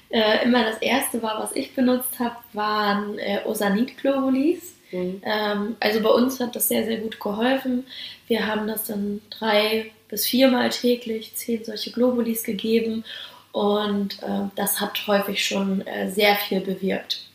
äh, 0.09 0.43
immer 0.43 0.63
das 0.63 0.77
erste 0.77 1.21
war, 1.23 1.41
was 1.41 1.55
ich 1.55 1.73
benutzt 1.73 2.19
habe, 2.19 2.35
waren 2.53 3.17
äh, 3.19 3.41
Osanit-Globulis. 3.45 4.75
Mhm. 4.91 5.21
Ähm, 5.25 5.75
also 5.79 6.01
bei 6.01 6.09
uns 6.09 6.39
hat 6.39 6.55
das 6.55 6.67
sehr, 6.67 6.85
sehr 6.85 6.97
gut 6.97 7.19
geholfen. 7.19 7.85
Wir 8.27 8.45
haben 8.45 8.67
das 8.67 8.85
dann 8.85 9.21
drei 9.31 9.91
bis 10.07 10.25
viermal 10.27 10.69
täglich 10.69 11.35
zehn 11.35 11.65
solche 11.65 11.91
Globulis 11.91 12.43
gegeben 12.43 13.03
und 13.51 14.21
äh, 14.21 14.47
das 14.55 14.79
hat 14.79 15.07
häufig 15.07 15.43
schon 15.43 15.85
äh, 15.87 16.11
sehr 16.11 16.35
viel 16.35 16.61
bewirkt. 16.61 17.27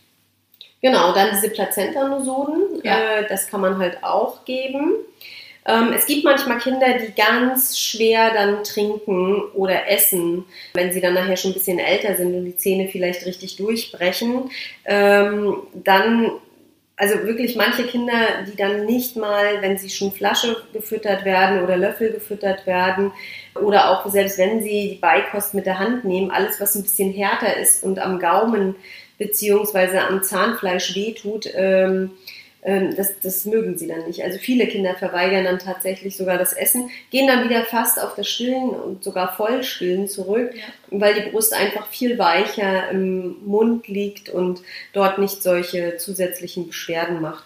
Genau, 0.80 1.12
dann 1.12 1.30
diese 1.34 1.50
Plazentanosoden, 1.50 2.82
Ja. 2.84 2.98
äh, 2.98 3.28
das 3.28 3.48
kann 3.48 3.60
man 3.60 3.78
halt 3.78 4.04
auch 4.04 4.44
geben. 4.44 4.92
Ähm, 5.68 5.92
es 5.94 6.06
gibt 6.06 6.24
manchmal 6.24 6.58
Kinder, 6.58 6.86
die 6.98 7.14
ganz 7.14 7.78
schwer 7.78 8.32
dann 8.32 8.64
trinken 8.64 9.42
oder 9.52 9.88
essen, 9.88 10.46
wenn 10.72 10.92
sie 10.92 11.02
dann 11.02 11.12
nachher 11.14 11.36
schon 11.36 11.50
ein 11.50 11.54
bisschen 11.54 11.78
älter 11.78 12.16
sind 12.16 12.34
und 12.34 12.46
die 12.46 12.56
Zähne 12.56 12.88
vielleicht 12.88 13.26
richtig 13.26 13.56
durchbrechen. 13.56 14.50
Ähm, 14.86 15.58
dann, 15.74 16.30
also 16.96 17.22
wirklich 17.24 17.54
manche 17.54 17.84
Kinder, 17.84 18.46
die 18.50 18.56
dann 18.56 18.86
nicht 18.86 19.16
mal, 19.16 19.60
wenn 19.60 19.76
sie 19.76 19.90
schon 19.90 20.10
Flasche 20.10 20.56
gefüttert 20.72 21.26
werden 21.26 21.62
oder 21.62 21.76
Löffel 21.76 22.12
gefüttert 22.12 22.66
werden, 22.66 23.12
oder 23.54 23.90
auch 23.90 24.08
selbst 24.10 24.38
wenn 24.38 24.62
sie 24.62 24.90
die 24.90 24.98
Beikost 25.00 25.52
mit 25.52 25.66
der 25.66 25.78
Hand 25.78 26.04
nehmen, 26.04 26.30
alles, 26.30 26.60
was 26.60 26.74
ein 26.76 26.82
bisschen 26.82 27.12
härter 27.12 27.58
ist 27.58 27.84
und 27.84 27.98
am 27.98 28.18
Gaumen 28.18 28.74
beziehungsweise 29.18 30.00
am 30.00 30.22
Zahnfleisch 30.22 30.94
wehtut, 30.94 31.48
ähm, 31.54 32.12
das, 32.62 33.20
das 33.20 33.44
mögen 33.44 33.78
sie 33.78 33.86
dann 33.86 34.06
nicht. 34.06 34.22
Also 34.24 34.38
viele 34.38 34.66
Kinder 34.66 34.94
verweigern 34.94 35.44
dann 35.44 35.58
tatsächlich 35.58 36.16
sogar 36.16 36.38
das 36.38 36.52
Essen, 36.52 36.90
gehen 37.10 37.26
dann 37.26 37.48
wieder 37.48 37.64
fast 37.64 38.02
auf 38.02 38.14
das 38.16 38.28
Stillen 38.28 38.70
und 38.70 39.04
sogar 39.04 39.34
Vollstillen 39.36 40.08
zurück, 40.08 40.50
Ja. 40.54 40.64
weil 40.90 41.14
die 41.14 41.30
Brust 41.30 41.54
einfach 41.54 41.86
viel 41.88 42.18
weicher 42.18 42.90
im 42.90 43.36
Mund 43.44 43.86
liegt 43.86 44.28
und 44.28 44.62
dort 44.92 45.18
nicht 45.18 45.42
solche 45.42 45.96
zusätzlichen 45.98 46.66
Beschwerden 46.66 47.20
macht. 47.20 47.44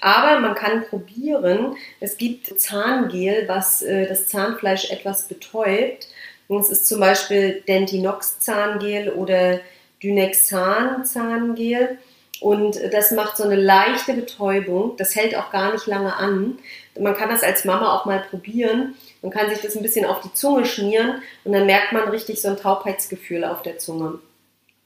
Aber 0.00 0.40
man 0.40 0.54
kann 0.54 0.84
probieren, 0.84 1.76
es 2.00 2.16
gibt 2.16 2.58
Zahngel, 2.60 3.44
was 3.46 3.82
äh, 3.82 4.06
das 4.08 4.26
Zahnfleisch 4.28 4.90
etwas 4.90 5.28
betäubt. 5.28 6.08
Und 6.48 6.60
es 6.60 6.70
ist 6.70 6.86
zum 6.86 6.98
Beispiel 7.00 7.62
Dentinox 7.68 8.40
Zahngel 8.40 9.10
oder 9.10 9.60
Dynexan 10.02 11.04
Zahngel. 11.04 11.98
Und 12.42 12.76
das 12.92 13.12
macht 13.12 13.36
so 13.36 13.44
eine 13.44 13.54
leichte 13.54 14.14
Betäubung. 14.14 14.96
Das 14.96 15.14
hält 15.14 15.36
auch 15.36 15.52
gar 15.52 15.72
nicht 15.72 15.86
lange 15.86 16.16
an. 16.16 16.58
Man 16.98 17.14
kann 17.14 17.28
das 17.28 17.44
als 17.44 17.64
Mama 17.64 17.94
auch 17.94 18.04
mal 18.04 18.18
probieren. 18.28 18.96
Man 19.22 19.30
kann 19.30 19.48
sich 19.48 19.60
das 19.60 19.76
ein 19.76 19.82
bisschen 19.82 20.04
auf 20.04 20.20
die 20.22 20.32
Zunge 20.34 20.64
schmieren 20.66 21.22
und 21.44 21.52
dann 21.52 21.66
merkt 21.66 21.92
man 21.92 22.08
richtig 22.08 22.42
so 22.42 22.48
ein 22.48 22.56
Taubheitsgefühl 22.56 23.44
auf 23.44 23.62
der 23.62 23.78
Zunge. 23.78 24.18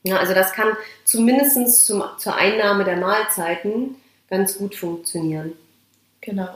Ja, 0.02 0.18
also 0.18 0.34
das 0.34 0.52
kann 0.52 0.76
zumindest 1.04 1.86
zum, 1.86 2.04
zur 2.18 2.36
Einnahme 2.36 2.84
der 2.84 2.98
Mahlzeiten 2.98 3.96
ganz 4.28 4.58
gut 4.58 4.74
funktionieren. 4.74 5.52
Genau. 6.20 6.50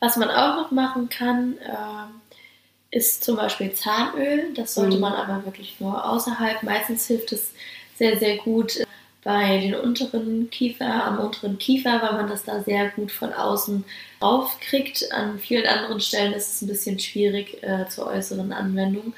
Was 0.00 0.16
man 0.16 0.28
auch 0.30 0.56
noch 0.56 0.70
machen 0.72 1.08
kann, 1.08 1.56
äh, 1.58 2.96
ist 2.98 3.22
zum 3.22 3.36
Beispiel 3.36 3.72
Zahnöl. 3.74 4.52
Das 4.56 4.74
sollte 4.74 4.96
Mhm. 4.96 5.02
man 5.02 5.12
aber 5.12 5.44
wirklich 5.44 5.78
nur 5.78 6.04
außerhalb. 6.04 6.64
Meistens 6.64 7.06
hilft 7.06 7.30
es 7.32 7.52
sehr, 7.96 8.18
sehr 8.18 8.38
gut 8.38 8.84
bei 9.22 9.58
den 9.58 9.74
unteren 9.74 10.48
Kiefer, 10.50 11.04
am 11.04 11.18
unteren 11.18 11.58
Kiefer, 11.58 12.00
weil 12.02 12.14
man 12.14 12.28
das 12.28 12.44
da 12.44 12.62
sehr 12.62 12.88
gut 12.90 13.12
von 13.12 13.32
außen 13.32 13.84
aufkriegt. 14.18 15.12
An 15.12 15.38
vielen 15.38 15.66
anderen 15.66 16.00
Stellen 16.00 16.32
ist 16.32 16.54
es 16.54 16.62
ein 16.62 16.68
bisschen 16.68 16.98
schwierig 16.98 17.62
äh, 17.62 17.86
zur 17.88 18.06
äußeren 18.06 18.52
Anwendung. 18.52 19.12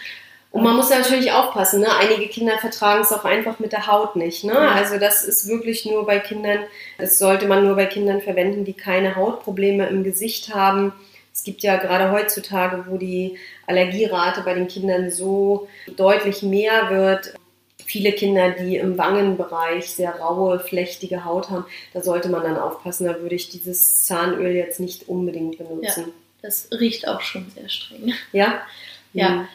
Und 0.51 0.65
man 0.65 0.77
muss 0.77 0.91
natürlich 0.91 1.33
aufpassen, 1.33 1.81
ne? 1.81 1.89
einige 1.99 2.29
Kinder 2.29 2.59
vertragen 2.59 3.01
es 3.01 3.11
auch 3.11 3.25
einfach 3.25 3.59
mit 3.59 3.73
der 3.73 3.87
Haut 3.87 4.17
nicht. 4.17 4.45
Ne? 4.45 4.53
Ja. 4.53 4.73
Also 4.73 4.99
das 4.99 5.25
ist 5.25 5.49
wirklich 5.49 5.87
nur 5.87 6.05
bei 6.05 6.19
Kindern, 6.19 6.59
das 6.99 7.19
sollte 7.19 7.47
man 7.47 7.65
nur 7.65 7.75
bei 7.75 7.87
Kindern 7.87 8.21
verwenden, 8.21 8.67
die 8.67 8.75
keine 8.75 9.17
Hautprobleme 9.17 9.87
im 9.87 10.05
Gesicht 10.05 10.55
haben. 10.55 10.93
Es 11.33 11.43
gibt 11.43 11.63
ja 11.63 11.77
gerade 11.77 12.11
heutzutage, 12.13 12.85
wo 12.87 12.99
die 12.99 13.39
Allergierate 13.67 14.43
bei 14.43 14.53
den 14.53 14.69
Kindern 14.69 15.11
so 15.11 15.69
deutlich 15.97 16.43
mehr 16.43 16.91
wird, 16.91 17.33
viele 17.87 18.13
Kinder, 18.13 18.51
die 18.51 18.77
im 18.77 18.99
Wangenbereich 18.99 19.91
sehr 19.91 20.17
raue, 20.17 20.61
flechtige 20.61 21.25
Haut 21.25 21.51
haben, 21.51 21.65
da 21.93 22.01
sollte 22.03 22.29
man 22.29 22.43
dann 22.43 22.57
aufpassen. 22.57 23.07
Da 23.07 23.21
würde 23.21 23.35
ich 23.35 23.49
dieses 23.49 24.05
Zahnöl 24.05 24.53
jetzt 24.53 24.81
nicht 24.81 25.09
unbedingt 25.09 25.59
benutzen. 25.59 26.13
Das 26.43 26.69
riecht 26.73 27.07
auch 27.07 27.21
schon 27.21 27.51
sehr 27.55 27.69
streng. 27.69 28.13
Ja? 28.33 28.63
Ja. 29.13 29.29
Hm. 29.29 29.49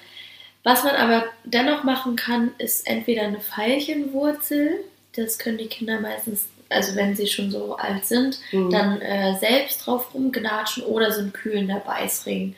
Was 0.63 0.83
man 0.83 0.95
aber 0.95 1.25
dennoch 1.45 1.83
machen 1.83 2.15
kann, 2.15 2.51
ist 2.57 2.87
entweder 2.87 3.23
eine 3.23 3.39
Veilchenwurzel. 3.39 4.83
Das 5.15 5.39
können 5.39 5.57
die 5.57 5.67
Kinder 5.67 5.99
meistens, 5.99 6.45
also 6.69 6.95
wenn 6.95 7.15
sie 7.15 7.27
schon 7.27 7.51
so 7.51 7.75
alt 7.77 8.05
sind, 8.05 8.39
Hm. 8.51 8.69
dann 8.69 9.01
äh, 9.01 9.35
selbst 9.39 9.85
drauf 9.85 10.13
rumgnatschen 10.13 10.83
oder 10.83 11.11
so 11.11 11.21
ein 11.21 11.33
kühlender 11.33 11.79
Beißring. 11.79 12.55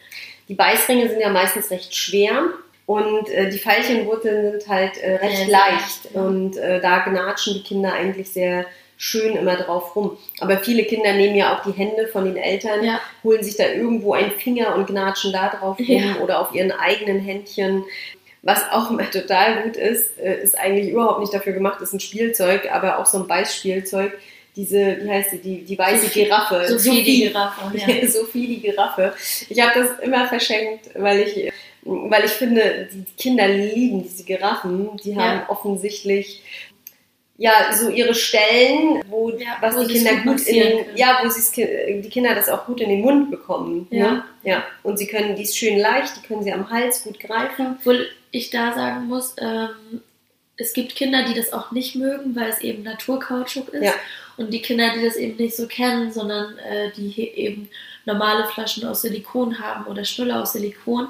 Die 0.48 0.56
Beißringe 0.56 1.08
sind 1.08 1.20
ja 1.22 1.30
meistens 1.30 1.70
recht 1.70 1.96
schwer 1.96 2.46
und 2.90 3.30
äh, 3.30 3.52
die 3.52 3.60
Veilchenwurzeln 3.64 4.52
sind 4.52 4.68
halt 4.68 4.98
äh, 4.98 5.18
recht 5.18 5.38
sehr 5.38 5.48
leicht 5.48 6.00
ja. 6.12 6.22
und 6.22 6.58
äh, 6.58 6.82
da 6.82 7.00
gnatschen 7.00 7.54
die 7.54 7.62
Kinder 7.62 7.94
eigentlich 7.94 8.32
sehr 8.32 8.66
schön 8.98 9.36
immer 9.36 9.58
drauf 9.58 9.96
rum. 9.96 10.18
Aber 10.40 10.58
viele 10.58 10.84
Kinder 10.86 11.14
nehmen 11.14 11.36
ja 11.36 11.56
auch 11.56 11.64
die 11.64 11.78
Hände 11.78 12.08
von 12.08 12.26
den 12.26 12.36
Eltern, 12.36 12.84
Ja. 12.84 13.00
holen 13.24 13.44
sich 13.44 13.56
da 13.56 13.66
irgendwo 13.68 14.14
einen 14.14 14.32
Finger 14.32 14.74
und 14.76 14.88
gnatschen 14.88 15.32
da 15.32 15.50
drauf 15.50 15.78
rum 15.78 15.86
Ja. 15.88 16.16
oder 16.24 16.40
auf 16.42 16.56
ihren 16.56 16.72
eigenen 16.72 17.20
Händchen. 17.20 17.84
Was 18.42 18.64
auch 18.72 18.90
immer 18.90 19.08
total 19.12 19.62
gut 19.62 19.78
ist, 19.78 20.18
äh, 20.18 20.42
ist 20.42 20.58
eigentlich 20.58 20.90
überhaupt 20.90 21.20
nicht 21.20 21.32
dafür 21.34 21.54
gemacht, 21.54 21.80
ist 21.82 21.94
ein 21.94 22.00
Spielzeug, 22.00 22.72
aber 22.72 22.98
auch 22.98 23.06
so 23.06 23.20
ein 23.20 23.28
Beißspielzeug. 23.28 24.14
Diese, 24.56 24.98
wie 25.04 25.10
heißt 25.12 25.30
sie, 25.30 25.38
die, 25.38 25.64
die 25.64 25.78
weiße 25.78 26.08
Sophie- 26.08 26.24
Giraffe. 26.24 26.66
Sophie 26.80 27.04
die 27.04 27.20
Giraffe. 27.28 27.78
Ja. 27.78 28.08
Sophie 28.10 28.48
die 28.48 28.62
Giraffe. 28.62 29.14
Ich 29.48 29.62
habe 29.62 29.80
das 29.80 30.00
immer 30.00 30.28
verschenkt, 30.28 30.90
weil 30.96 31.20
ich, 31.20 31.52
weil 31.84 32.26
ich 32.26 32.32
finde, 32.32 32.88
die 32.94 33.06
Kinder 33.18 33.48
lieben 33.48 34.04
diese 34.04 34.24
Giraffen. 34.24 34.98
Die 35.04 35.12
Ja. 35.12 35.18
haben 35.22 35.42
offensichtlich 35.50 36.42
ja 37.38 37.72
so 37.74 37.90
ihre 37.90 38.14
Stellen, 38.14 39.02
wo 39.10 39.30
Ja, 39.32 39.58
was 39.62 39.76
wo 39.76 39.84
die 39.84 39.94
Kinder 39.94 40.16
gut 40.24 40.42
in 40.46 40.56
den, 40.56 40.78
können. 40.86 40.98
ja, 40.98 41.20
wo 41.24 41.30
sie's, 41.30 41.52
ki- 41.52 42.02
die 42.04 42.10
Kinder 42.10 42.36
das 42.36 42.50
auch 42.50 42.66
gut 42.66 42.82
in 42.82 42.90
den 42.90 43.02
Mund 43.02 43.32
bekommen. 43.32 43.88
Ja. 43.92 44.12
Ne? 44.12 44.24
ja. 44.44 44.64
Und 44.84 44.98
sie 44.98 45.08
können, 45.08 45.36
die 45.36 45.44
ist 45.44 45.58
schön 45.58 45.78
leicht, 45.80 46.14
die 46.18 46.28
können 46.28 46.44
sie 46.44 46.52
am 46.52 46.70
Hals 46.70 47.04
gut 47.04 47.20
greifen. 47.20 47.78
Obwohl 47.80 48.10
ich 48.32 48.50
da 48.50 48.74
sagen 48.74 49.06
muss, 49.08 49.36
ähm, 49.40 50.02
es 50.58 50.74
gibt 50.74 50.96
Kinder, 50.96 51.24
die 51.24 51.34
das 51.34 51.54
auch 51.54 51.72
nicht 51.72 51.96
mögen, 51.96 52.36
weil 52.36 52.50
es 52.50 52.60
eben 52.60 52.84
Naturkautschuk 52.84 53.70
ist. 53.70 53.86
Ja. 53.86 53.94
Und 54.40 54.52
die 54.54 54.62
Kinder, 54.62 54.94
die 54.98 55.04
das 55.04 55.16
eben 55.18 55.36
nicht 55.38 55.56
so 55.56 55.68
kennen, 55.68 56.12
sondern 56.12 56.58
äh, 56.60 56.92
die 56.96 57.10
hier 57.10 57.36
eben 57.36 57.70
normale 58.06 58.46
Flaschen 58.46 58.86
aus 58.88 59.02
Silikon 59.02 59.60
haben 59.60 59.86
oder 59.86 60.06
Schnuller 60.06 60.42
aus 60.42 60.54
Silikon, 60.54 61.10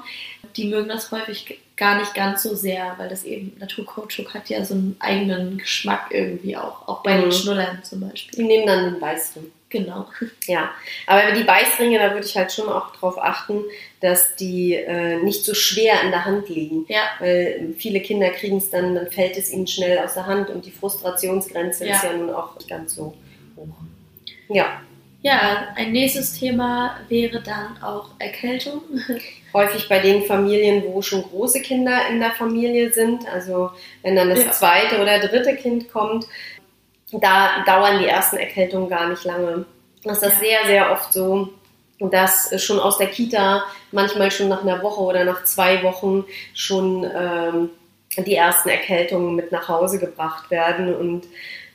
die 0.56 0.66
mögen 0.66 0.88
das 0.88 1.10
häufig 1.12 1.58
gar 1.76 1.98
nicht 1.98 2.12
ganz 2.14 2.42
so 2.42 2.54
sehr, 2.54 2.94
weil 2.98 3.08
das 3.08 3.24
eben 3.24 3.56
Naturkautschuk 3.58 4.34
hat 4.34 4.50
ja 4.50 4.64
so 4.64 4.74
einen 4.74 4.96
eigenen 4.98 5.58
Geschmack 5.58 6.08
irgendwie 6.10 6.56
auch, 6.56 6.86
auch 6.88 7.02
bei 7.02 7.16
Mhm. 7.16 7.22
den 7.22 7.32
Schnullern 7.32 7.78
zum 7.84 8.00
Die 8.00 8.06
Beispiel. 8.06 8.44
nehmen 8.44 8.66
dann 8.66 8.92
den 8.94 9.00
Weißring. 9.00 9.50
Genau. 9.70 10.06
Ja, 10.46 10.70
aber 11.06 11.30
die 11.32 11.44
Beißringe, 11.44 11.98
da 11.98 12.12
würde 12.12 12.26
ich 12.26 12.36
halt 12.36 12.52
schon 12.52 12.68
auch 12.68 12.92
drauf 12.96 13.16
achten, 13.18 13.62
dass 14.00 14.34
die 14.34 14.74
äh, 14.74 15.16
nicht 15.22 15.44
so 15.44 15.54
schwer 15.54 16.02
in 16.02 16.10
der 16.10 16.24
Hand 16.24 16.48
liegen. 16.48 16.84
Ja, 16.88 17.02
Weil 17.20 17.72
viele 17.78 18.00
Kinder 18.00 18.30
kriegen 18.30 18.56
es 18.58 18.68
dann, 18.70 18.96
dann 18.96 19.10
fällt 19.12 19.36
es 19.36 19.52
ihnen 19.52 19.68
schnell 19.68 19.98
aus 20.00 20.14
der 20.14 20.26
Hand 20.26 20.50
und 20.50 20.66
die 20.66 20.72
Frustrationsgrenze 20.72 21.86
Ja. 21.86 21.94
ist 21.94 22.02
ja 22.04 22.12
nun 22.12 22.30
auch 22.30 22.56
nicht 22.56 22.68
ganz 22.68 22.96
so 22.96 23.14
hoch. 23.56 23.66
Ja, 24.48 24.80
ja, 25.22 25.68
ein 25.76 25.92
nächstes 25.92 26.38
Thema 26.38 26.96
wäre 27.08 27.40
dann 27.42 27.80
auch 27.82 28.08
Erkältung. 28.18 28.80
häufig 29.52 29.88
bei 29.88 29.98
den 29.98 30.22
Familien, 30.24 30.82
wo 30.86 31.02
schon 31.02 31.22
große 31.22 31.60
Kinder 31.60 32.08
in 32.08 32.20
der 32.20 32.30
Familie 32.32 32.90
sind, 32.92 33.26
also 33.28 33.70
wenn 34.02 34.16
dann 34.16 34.30
das 34.30 34.44
Ja. 34.44 34.50
zweite 34.52 35.00
oder 35.00 35.18
dritte 35.18 35.54
Kind 35.56 35.90
kommt, 35.92 36.26
da 37.12 37.62
dauern 37.66 37.98
die 37.98 38.06
ersten 38.06 38.36
Erkältungen 38.36 38.88
gar 38.88 39.08
nicht 39.08 39.24
lange. 39.24 39.64
Das 40.04 40.14
ist 40.14 40.22
das 40.22 40.32
Ja. 40.34 40.40
sehr, 40.40 40.66
sehr 40.66 40.92
oft 40.92 41.12
so, 41.12 41.48
dass 41.98 42.52
schon 42.62 42.80
aus 42.80 42.98
der 42.98 43.08
Kita 43.08 43.64
manchmal 43.92 44.30
schon 44.30 44.48
nach 44.48 44.62
einer 44.62 44.82
Woche 44.82 45.00
oder 45.00 45.24
nach 45.24 45.44
zwei 45.44 45.82
Wochen 45.82 46.24
schon 46.54 47.04
ähm, 47.04 47.70
die 48.16 48.34
ersten 48.34 48.68
Erkältungen 48.70 49.36
mit 49.36 49.52
nach 49.52 49.68
Hause 49.68 49.98
gebracht 49.98 50.50
werden. 50.50 50.94
Und 50.94 51.26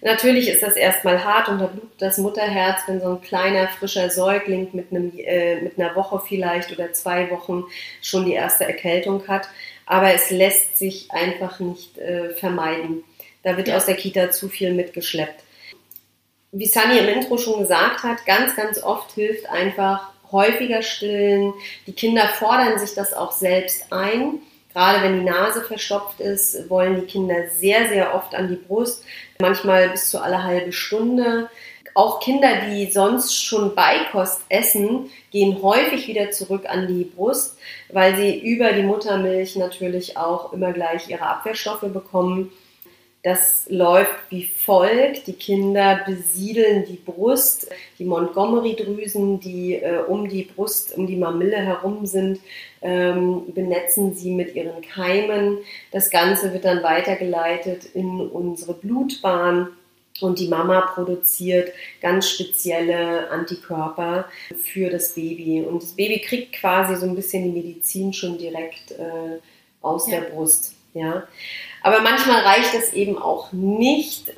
natürlich 0.02 0.50
ist 0.50 0.64
das 0.64 0.76
erstmal 0.76 1.24
hart 1.24 1.48
und 1.50 1.60
da 1.60 1.68
blutet 1.68 2.02
das 2.02 2.18
Mutterherz, 2.18 2.82
wenn 2.88 3.02
so 3.02 3.10
ein 3.10 3.22
kleiner, 3.22 3.68
frischer 3.68 4.10
Säugling 4.10 4.70
mit, 4.74 4.92
einem, 4.92 5.12
äh, 5.18 5.62
mit 5.62 5.78
einer 5.78 5.96
Woche 5.96 6.22
vielleicht 6.28 6.72
oder 6.72 6.92
zwei 6.94 7.30
Wochen 7.30 7.66
schon 8.02 8.26
die 8.26 8.34
erste 8.34 8.66
Erkältung 8.66 9.28
hat. 9.28 9.48
Aber 9.86 10.12
es 10.14 10.32
lässt 10.32 10.78
sich 10.78 11.12
einfach 11.12 11.60
nicht 11.60 11.98
äh, 12.00 12.32
vermeiden. 12.32 13.04
Da 13.46 13.56
wird 13.58 13.68
Ja. 13.68 13.78
aus 13.78 13.86
der 13.86 13.96
Kita 13.96 14.32
zu 14.32 14.50
viel 14.50 14.74
mitgeschleppt. 14.74 15.44
Wie 16.52 16.66
Sunny 16.66 16.98
im 16.98 17.08
Intro 17.08 17.38
schon 17.38 17.60
gesagt 17.60 18.02
hat, 18.02 18.26
ganz, 18.26 18.56
ganz 18.56 18.82
oft 18.82 19.12
hilft 19.12 19.48
einfach 19.48 20.10
häufiger 20.32 20.82
stillen. 20.82 21.54
Die 21.86 21.94
Kinder 21.94 22.28
fordern 22.28 22.80
sich 22.80 22.96
das 22.96 23.14
auch 23.14 23.32
selbst 23.32 23.94
ein. 23.94 24.40
Gerade 24.74 25.04
wenn 25.04 25.20
die 25.20 25.30
Nase 25.30 25.62
verstopft 25.62 26.20
ist, 26.20 26.70
wollen 26.72 27.00
die 27.00 27.06
Kinder 27.06 27.48
sehr, 27.52 27.88
sehr 27.88 28.16
oft 28.16 28.34
an 28.34 28.50
die 28.50 28.56
Brust, 28.56 29.04
manchmal 29.40 29.90
bis 29.90 30.10
zu 30.10 30.20
alle 30.20 30.44
halbe 30.44 30.74
Stunde. 30.74 31.50
Auch 31.94 32.20
Kinder, 32.20 32.50
die 32.68 32.92
sonst 32.92 33.36
schon 33.36 33.76
Beikost 33.76 34.42
essen, 34.50 35.12
gehen 35.32 35.62
häufig 35.62 36.08
wieder 36.08 36.32
zurück 36.32 36.66
an 36.68 36.88
die 36.88 37.06
Brust, 37.06 37.58
weil 37.90 38.16
sie 38.16 38.40
über 38.40 38.74
die 38.74 38.84
Muttermilch 38.84 39.56
natürlich 39.56 40.18
auch 40.18 40.52
immer 40.52 40.74
gleich 40.74 41.08
ihre 41.10 41.28
Abwehrstoffe 41.28 41.82
bekommen. 41.94 42.52
Das 43.26 43.66
läuft 43.70 44.14
wie 44.30 44.46
folgt. 44.46 45.26
Die 45.26 45.34
Kinder 45.34 46.02
besiedeln 46.06 46.86
die 46.86 46.98
Brust, 47.04 47.68
die 47.98 48.06
Montgomery-Drüsen, 48.06 49.40
die 49.40 49.78
äh, 49.78 50.04
um 50.08 50.30
die 50.30 50.44
Brust, 50.44 50.96
um 50.96 51.08
die 51.08 51.16
Mamille 51.16 51.58
herum 51.58 52.06
sind, 52.06 52.40
ähm, 52.84 53.52
benetzen 53.52 54.14
sie 54.14 54.30
mit 54.30 54.54
ihren 54.54 54.80
Keimen. 54.84 55.58
Das 55.92 56.12
Ganze 56.12 56.54
wird 56.54 56.66
dann 56.66 56.84
weitergeleitet 56.84 57.86
in 57.96 58.20
unsere 58.20 58.76
Blutbahn. 58.76 59.70
Und 60.22 60.38
die 60.38 60.48
Mama 60.48 60.82
produziert 60.94 61.74
ganz 62.02 62.30
spezielle 62.30 63.32
Antikörper 63.32 64.26
für 64.64 64.92
das 64.92 65.16
Baby. 65.16 65.64
Und 65.64 65.82
das 65.82 65.94
Baby 65.94 66.20
kriegt 66.20 66.54
quasi 66.54 66.96
so 66.96 67.08
ein 67.08 67.16
bisschen 67.16 67.44
die 67.44 67.50
Medizin 67.60 68.14
schon 68.14 68.38
direkt 68.38 68.92
äh, 68.92 69.40
aus 69.82 70.08
Ja. 70.08 70.20
der 70.20 70.30
Brust. 70.30 70.76
Ja. 70.94 71.28
Aber 71.86 72.02
manchmal 72.02 72.42
reicht 72.42 72.74
es 72.74 72.94
eben 72.94 73.16
auch 73.22 73.52
nicht. 73.52 74.34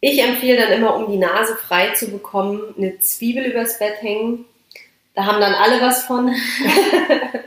Ich 0.00 0.22
empfehle 0.22 0.58
dann 0.58 0.72
immer, 0.72 0.94
um 0.96 1.10
die 1.10 1.16
Nase 1.16 1.56
frei 1.56 1.90
zu 1.94 2.10
bekommen, 2.10 2.60
eine 2.76 2.98
Zwiebel 2.98 3.44
übers 3.46 3.78
Bett 3.78 4.02
hängen. 4.02 4.44
Da 5.14 5.24
haben 5.24 5.40
dann 5.40 5.54
alle 5.54 5.80
was 5.80 6.04
von. 6.04 6.34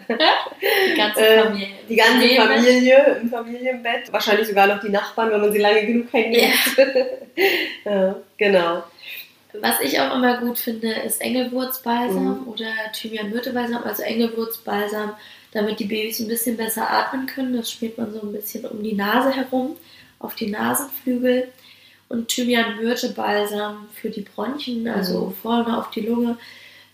Die 0.08 0.98
ganze 0.98 1.20
Äh, 1.28 1.44
Familie. 1.44 1.68
Die 1.90 1.96
ganze 1.96 2.28
Familie. 2.36 3.20
Im 3.22 3.30
Familienbett. 3.30 4.12
Wahrscheinlich 4.12 4.48
sogar 4.48 4.66
noch 4.68 4.80
die 4.80 4.90
Nachbarn, 4.90 5.32
wenn 5.32 5.42
man 5.42 5.52
sie 5.52 5.60
lange 5.60 5.86
genug 5.86 6.12
hängt. 6.12 6.38
Ja. 7.86 8.16
genau. 8.38 8.84
Was 9.62 9.80
ich 9.82 10.00
auch 10.00 10.16
immer 10.16 10.38
gut 10.38 10.58
finde, 10.58 10.92
ist 10.92 11.22
Engelwurzbalsam 11.22 12.42
Mhm. 12.42 12.48
oder 12.48 12.66
Thymian-Myrte-Balsam, 12.94 13.84
also 13.84 14.02
Engelwurzbalsam, 14.04 15.14
damit 15.56 15.80
die 15.80 15.86
Babys 15.86 16.20
ein 16.20 16.28
bisschen 16.28 16.58
besser 16.58 16.90
atmen 16.90 17.26
können. 17.28 17.56
Das 17.56 17.72
schmiert 17.72 17.98
man 17.98 18.14
so 18.14 18.22
ein 18.22 18.32
bisschen 18.34 18.66
um 18.66 18.84
die 18.84 18.94
Nase 18.94 19.32
herum, 19.32 19.76
auf 20.20 20.36
die 20.36 20.48
Nasenflügel. 20.52 21.48
Und 22.08 22.28
Thymian-Myrte-Balsam 22.28 23.88
für 23.94 24.10
die 24.10 24.22
Bronchien, 24.22 24.88
also 24.88 25.28
Mhm. 25.28 25.34
vorne 25.42 25.78
auf 25.78 25.90
die 25.92 26.02
Lunge, 26.02 26.38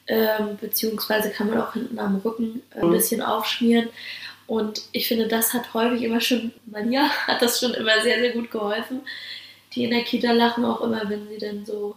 ähm, 0.07 0.57
beziehungsweise 0.59 1.29
kann 1.31 1.49
man 1.49 1.59
auch 1.59 1.73
hinten 1.73 1.99
am 1.99 2.17
Rücken 2.23 2.61
äh, 2.75 2.79
ein 2.79 2.87
Mhm. 2.87 2.91
bisschen 2.93 3.21
aufschmieren. 3.21 3.89
Und 4.47 4.81
ich 4.91 5.07
finde, 5.07 5.27
das 5.27 5.53
hat 5.53 5.73
häufig 5.73 6.01
immer 6.03 6.21
schon, 6.21 6.51
Maria 6.65 7.03
hat 7.27 7.41
das 7.41 7.59
schon 7.59 7.73
immer 7.73 8.01
sehr, 8.01 8.19
sehr 8.19 8.31
gut 8.31 8.51
geholfen. 8.51 9.01
Die 9.73 9.83
in 9.85 9.91
der 9.91 10.03
Kita 10.03 10.31
lachen 10.33 10.65
auch 10.65 10.81
immer, 10.81 11.09
wenn 11.09 11.27
sie 11.29 11.37
dann 11.37 11.65
so 11.65 11.95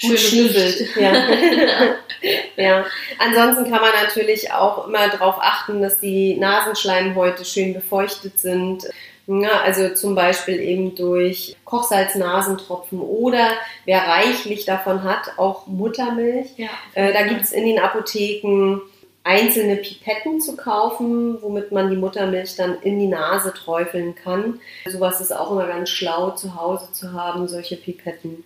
Gut 0.00 0.18
schnüffelt. 0.18 0.96
Ja. 0.96 1.12
Ja. 2.56 2.86
Ansonsten 3.18 3.64
kann 3.64 3.82
man 3.82 3.90
natürlich 4.02 4.52
auch 4.52 4.86
immer 4.86 5.08
darauf 5.08 5.36
achten, 5.40 5.82
dass 5.82 6.00
die 6.00 6.36
Nasenschleimhäute 6.36 7.44
schön 7.44 7.74
befeuchtet 7.74 8.38
sind. 8.40 8.88
Ja, 9.26 9.60
also 9.62 9.94
zum 9.94 10.14
Beispiel 10.14 10.60
eben 10.60 10.94
durch 10.94 11.56
Kochsalz-Nasentropfen 11.64 13.00
oder 13.00 13.48
wer 13.86 14.06
reichlich 14.06 14.64
davon 14.66 15.02
hat, 15.02 15.38
auch 15.38 15.66
Muttermilch. 15.66 16.50
Ja, 16.56 16.68
Äh, 16.94 17.12
da 17.12 17.22
gibt 17.22 17.42
es 17.42 17.52
in 17.52 17.64
den 17.64 17.78
Apotheken 17.78 18.80
einzelne 19.22 19.76
Pipetten 19.76 20.42
zu 20.42 20.56
kaufen, 20.56 21.40
womit 21.40 21.72
man 21.72 21.90
die 21.90 21.96
Muttermilch 21.96 22.56
dann 22.56 22.76
in 22.82 22.98
die 22.98 23.06
Nase 23.06 23.54
träufeln 23.54 24.14
kann. 24.14 24.60
Sowas 24.86 25.20
ist 25.22 25.32
auch 25.34 25.50
immer 25.52 25.66
ganz 25.66 25.88
schlau 25.88 26.32
zu 26.32 26.54
Hause 26.54 26.92
zu 26.92 27.14
haben, 27.14 27.48
solche 27.48 27.76
Pipetten. 27.76 28.44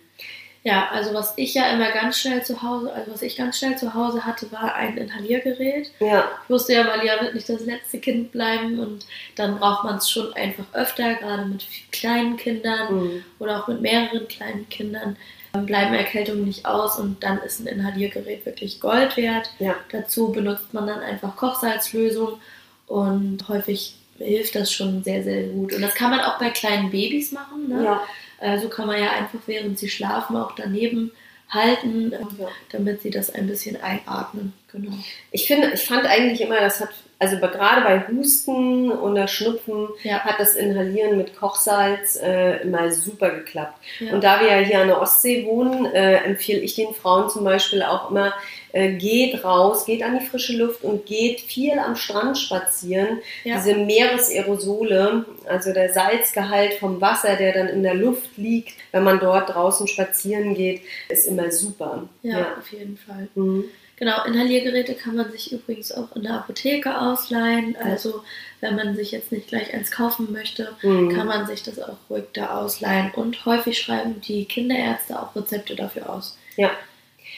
Ja, 0.63 0.89
also 0.91 1.13
was 1.13 1.33
ich 1.37 1.53
ja 1.53 1.71
immer 1.71 1.91
ganz 1.91 2.19
schnell 2.19 2.43
zu 2.43 2.61
Hause, 2.61 2.91
also 2.91 3.13
was 3.13 3.21
ich 3.21 3.37
ganz 3.37 3.57
schnell 3.57 3.77
zu 3.77 3.93
Hause 3.93 4.25
hatte, 4.25 4.51
war 4.51 4.75
ein 4.75 4.97
Inhaliergerät. 4.97 5.91
Ja, 5.99 6.25
Ich 6.43 6.49
wusste 6.49 6.73
ja, 6.73 6.83
Malia 6.83 7.21
wird 7.21 7.33
nicht 7.33 7.47
das 7.47 7.65
letzte 7.65 7.99
Kind 7.99 8.31
bleiben 8.31 8.79
und 8.79 9.05
dann 9.35 9.57
braucht 9.57 9.85
man 9.85 9.97
es 9.97 10.09
schon 10.09 10.33
einfach 10.33 10.65
öfter, 10.73 11.15
gerade 11.15 11.45
mit 11.45 11.65
kleinen 11.91 12.35
Kindern 12.35 12.93
mhm. 12.93 13.23
oder 13.39 13.63
auch 13.63 13.67
mit 13.67 13.81
mehreren 13.81 14.27
kleinen 14.27 14.67
Kindern. 14.67 15.15
Dann 15.53 15.65
bleiben 15.65 15.95
Erkältungen 15.95 16.45
nicht 16.45 16.65
aus 16.65 16.99
und 16.99 17.23
dann 17.23 17.39
ist 17.39 17.59
ein 17.59 17.67
Inhaliergerät 17.67 18.45
wirklich 18.45 18.81
Gold 18.81 19.15
wert. 19.17 19.49
ja. 19.59 19.75
Dazu 19.91 20.31
benutzt 20.31 20.73
man 20.73 20.87
dann 20.87 20.99
einfach 20.99 21.37
Kochsalzlösung 21.37 22.39
und 22.85 23.47
häufig 23.47 23.95
hilft 24.17 24.55
das 24.55 24.71
schon 24.71 25.03
sehr, 25.03 25.23
sehr 25.23 25.43
gut. 25.43 25.73
Und 25.73 25.81
das 25.81 25.95
kann 25.95 26.11
man 26.11 26.19
auch 26.19 26.37
bei 26.37 26.49
kleinen 26.49 26.91
Babys 26.91 27.31
machen. 27.31 27.69
Ne? 27.69 27.85
ja. 27.85 28.01
Äh, 28.41 28.59
so 28.59 28.69
kann 28.69 28.87
man 28.87 29.01
ja 29.01 29.11
einfach, 29.11 29.39
während 29.45 29.77
sie 29.79 29.89
schlafen, 29.89 30.35
auch 30.37 30.53
daneben 30.55 31.11
halten, 31.49 32.11
äh, 32.13 32.17
Ja. 32.39 32.47
damit 32.71 33.01
sie 33.01 33.09
das 33.09 33.33
ein 33.33 33.47
bisschen 33.47 33.81
einatmen. 33.81 34.53
Genau. 34.71 34.91
Ich 35.31 35.47
finde, 35.47 35.71
ich 35.73 35.81
fand 35.85 36.05
eigentlich 36.05 36.41
immer, 36.41 36.59
das 36.59 36.79
hat, 36.79 36.89
also 37.17 37.37
gerade 37.39 37.81
bei 37.81 38.07
Husten 38.07 38.91
oder 38.91 39.27
Schnupfen 39.27 39.87
Ja. 40.03 40.19
hat 40.19 40.39
das 40.39 40.53
Inhalieren 40.55 41.17
mit 41.17 41.35
Kochsalz 41.35 42.17
äh, 42.21 42.57
immer 42.61 42.91
super 42.91 43.31
geklappt. 43.31 43.79
Ja. 43.99 44.13
Und 44.13 44.23
da 44.23 44.39
wir 44.41 44.47
ja 44.47 44.57
hier 44.59 44.79
an 44.81 44.87
der 44.89 45.01
Ostsee 45.01 45.45
wohnen, 45.47 45.85
äh, 45.87 46.17
empfehle 46.17 46.59
ich 46.59 46.75
den 46.75 46.93
Frauen 46.93 47.29
zum 47.31 47.43
Beispiel 47.43 47.81
auch 47.81 48.11
immer, 48.11 48.31
äh, 48.73 48.93
geht 48.93 49.43
raus, 49.43 49.85
geht 49.85 50.03
an 50.03 50.19
die 50.19 50.25
frische 50.25 50.57
Luft 50.57 50.83
und 50.83 51.05
geht 51.05 51.41
viel 51.41 51.77
am 51.79 51.95
Strand 51.95 52.37
spazieren. 52.37 53.19
Ja. 53.43 53.55
Diese 53.57 53.75
Meeresaerosole, 53.75 55.25
also 55.47 55.73
der 55.73 55.91
Salzgehalt 55.93 56.73
vom 56.75 57.01
Wasser, 57.01 57.35
der 57.35 57.53
dann 57.53 57.67
in 57.67 57.83
der 57.83 57.95
Luft 57.95 58.37
liegt, 58.37 58.73
wenn 58.91 59.03
man 59.03 59.19
dort 59.19 59.49
draußen 59.53 59.87
spazieren 59.87 60.53
geht, 60.55 60.81
ist 61.09 61.27
immer 61.27 61.51
super. 61.51 62.07
ja, 62.23 62.55
auf 62.59 62.71
jeden 62.71 62.97
Fall. 62.97 63.27
Mhm. 63.35 63.65
Genau, 63.97 64.23
Inhaliergeräte 64.25 64.93
kann 64.93 65.17
man 65.17 65.29
sich 65.29 65.51
übrigens 65.51 65.91
auch 65.91 66.15
in 66.15 66.23
der 66.23 66.35
Apotheke 66.35 67.01
ausleihen. 67.01 67.75
Also 67.83 68.21
wenn 68.61 68.77
man 68.77 68.95
sich 68.95 69.11
jetzt 69.11 69.33
nicht 69.33 69.49
gleich 69.49 69.73
eins 69.73 69.91
kaufen 69.91 70.31
möchte, 70.31 70.69
Mhm. 70.83 71.13
kann 71.13 71.27
man 71.27 71.45
sich 71.47 71.63
das 71.63 71.81
auch 71.81 71.97
ruhig 72.09 72.23
da 72.31 72.59
ausleihen. 72.61 73.11
Und 73.13 73.43
häufig 73.45 73.77
schreiben 73.77 74.21
die 74.21 74.45
Kinderärzte 74.45 75.21
auch 75.21 75.35
Rezepte 75.35 75.75
dafür 75.75 76.09
aus. 76.09 76.37
Ja. 76.55 76.71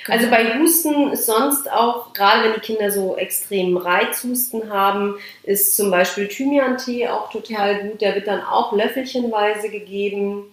Genau. 0.05 0.17
Also 0.17 0.29
bei 0.29 0.59
Husten 0.59 1.11
ist 1.11 1.25
sonst 1.27 1.71
auch, 1.71 2.13
gerade 2.13 2.45
wenn 2.45 2.53
die 2.53 2.59
Kinder 2.59 2.91
so 2.91 3.15
extremen 3.17 3.77
Reizhusten 3.77 4.71
haben, 4.71 5.15
ist 5.43 5.77
zum 5.77 5.91
Beispiel 5.91 6.27
Thymian-Tee 6.27 7.07
auch 7.07 7.31
total 7.31 7.87
gut. 7.87 8.01
Der 8.01 8.15
wird 8.15 8.27
dann 8.27 8.41
auch 8.41 8.73
löffelchenweise 8.73 9.69
gegeben. 9.69 10.45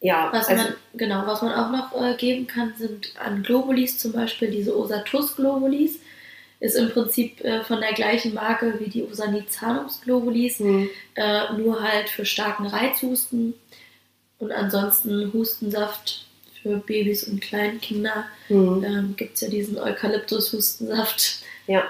Ja, 0.00 0.30
Was 0.32 0.48
also, 0.48 0.64
man, 0.64 0.74
genau, 0.94 1.26
was 1.26 1.42
man 1.42 1.52
auch 1.52 1.70
noch 1.70 2.02
äh, 2.02 2.14
geben 2.16 2.46
kann, 2.46 2.74
sind 2.76 3.12
an 3.22 3.42
Globulis 3.42 3.98
zum 3.98 4.12
Beispiel 4.12 4.50
diese 4.50 4.76
Osatus 4.76 5.36
Globulis. 5.36 6.00
Ist 6.58 6.76
im 6.76 6.90
Prinzip 6.90 7.42
äh, 7.42 7.62
von 7.62 7.80
der 7.80 7.92
gleichen 7.92 8.34
Marke 8.34 8.78
wie 8.80 8.90
die 8.90 9.02
Osanizanums 9.02 10.00
Globulis, 10.02 10.58
hm, 10.58 10.90
äh, 11.14 11.52
nur 11.54 11.82
halt 11.82 12.08
für 12.08 12.26
starken 12.26 12.66
Reizhusten. 12.66 13.54
Und 14.38 14.52
ansonsten 14.52 15.32
Hustensaft 15.32 16.26
für 16.62 16.76
Babys 16.78 17.24
und 17.24 17.40
Kleinkinder. 17.40 18.24
hm, 18.48 18.84
Ähm, 18.84 19.14
Gibt 19.16 19.34
es 19.36 19.40
ja 19.42 19.48
diesen 19.48 19.78
Eukalyptus-Hustensaft. 19.78 21.40
ja. 21.66 21.84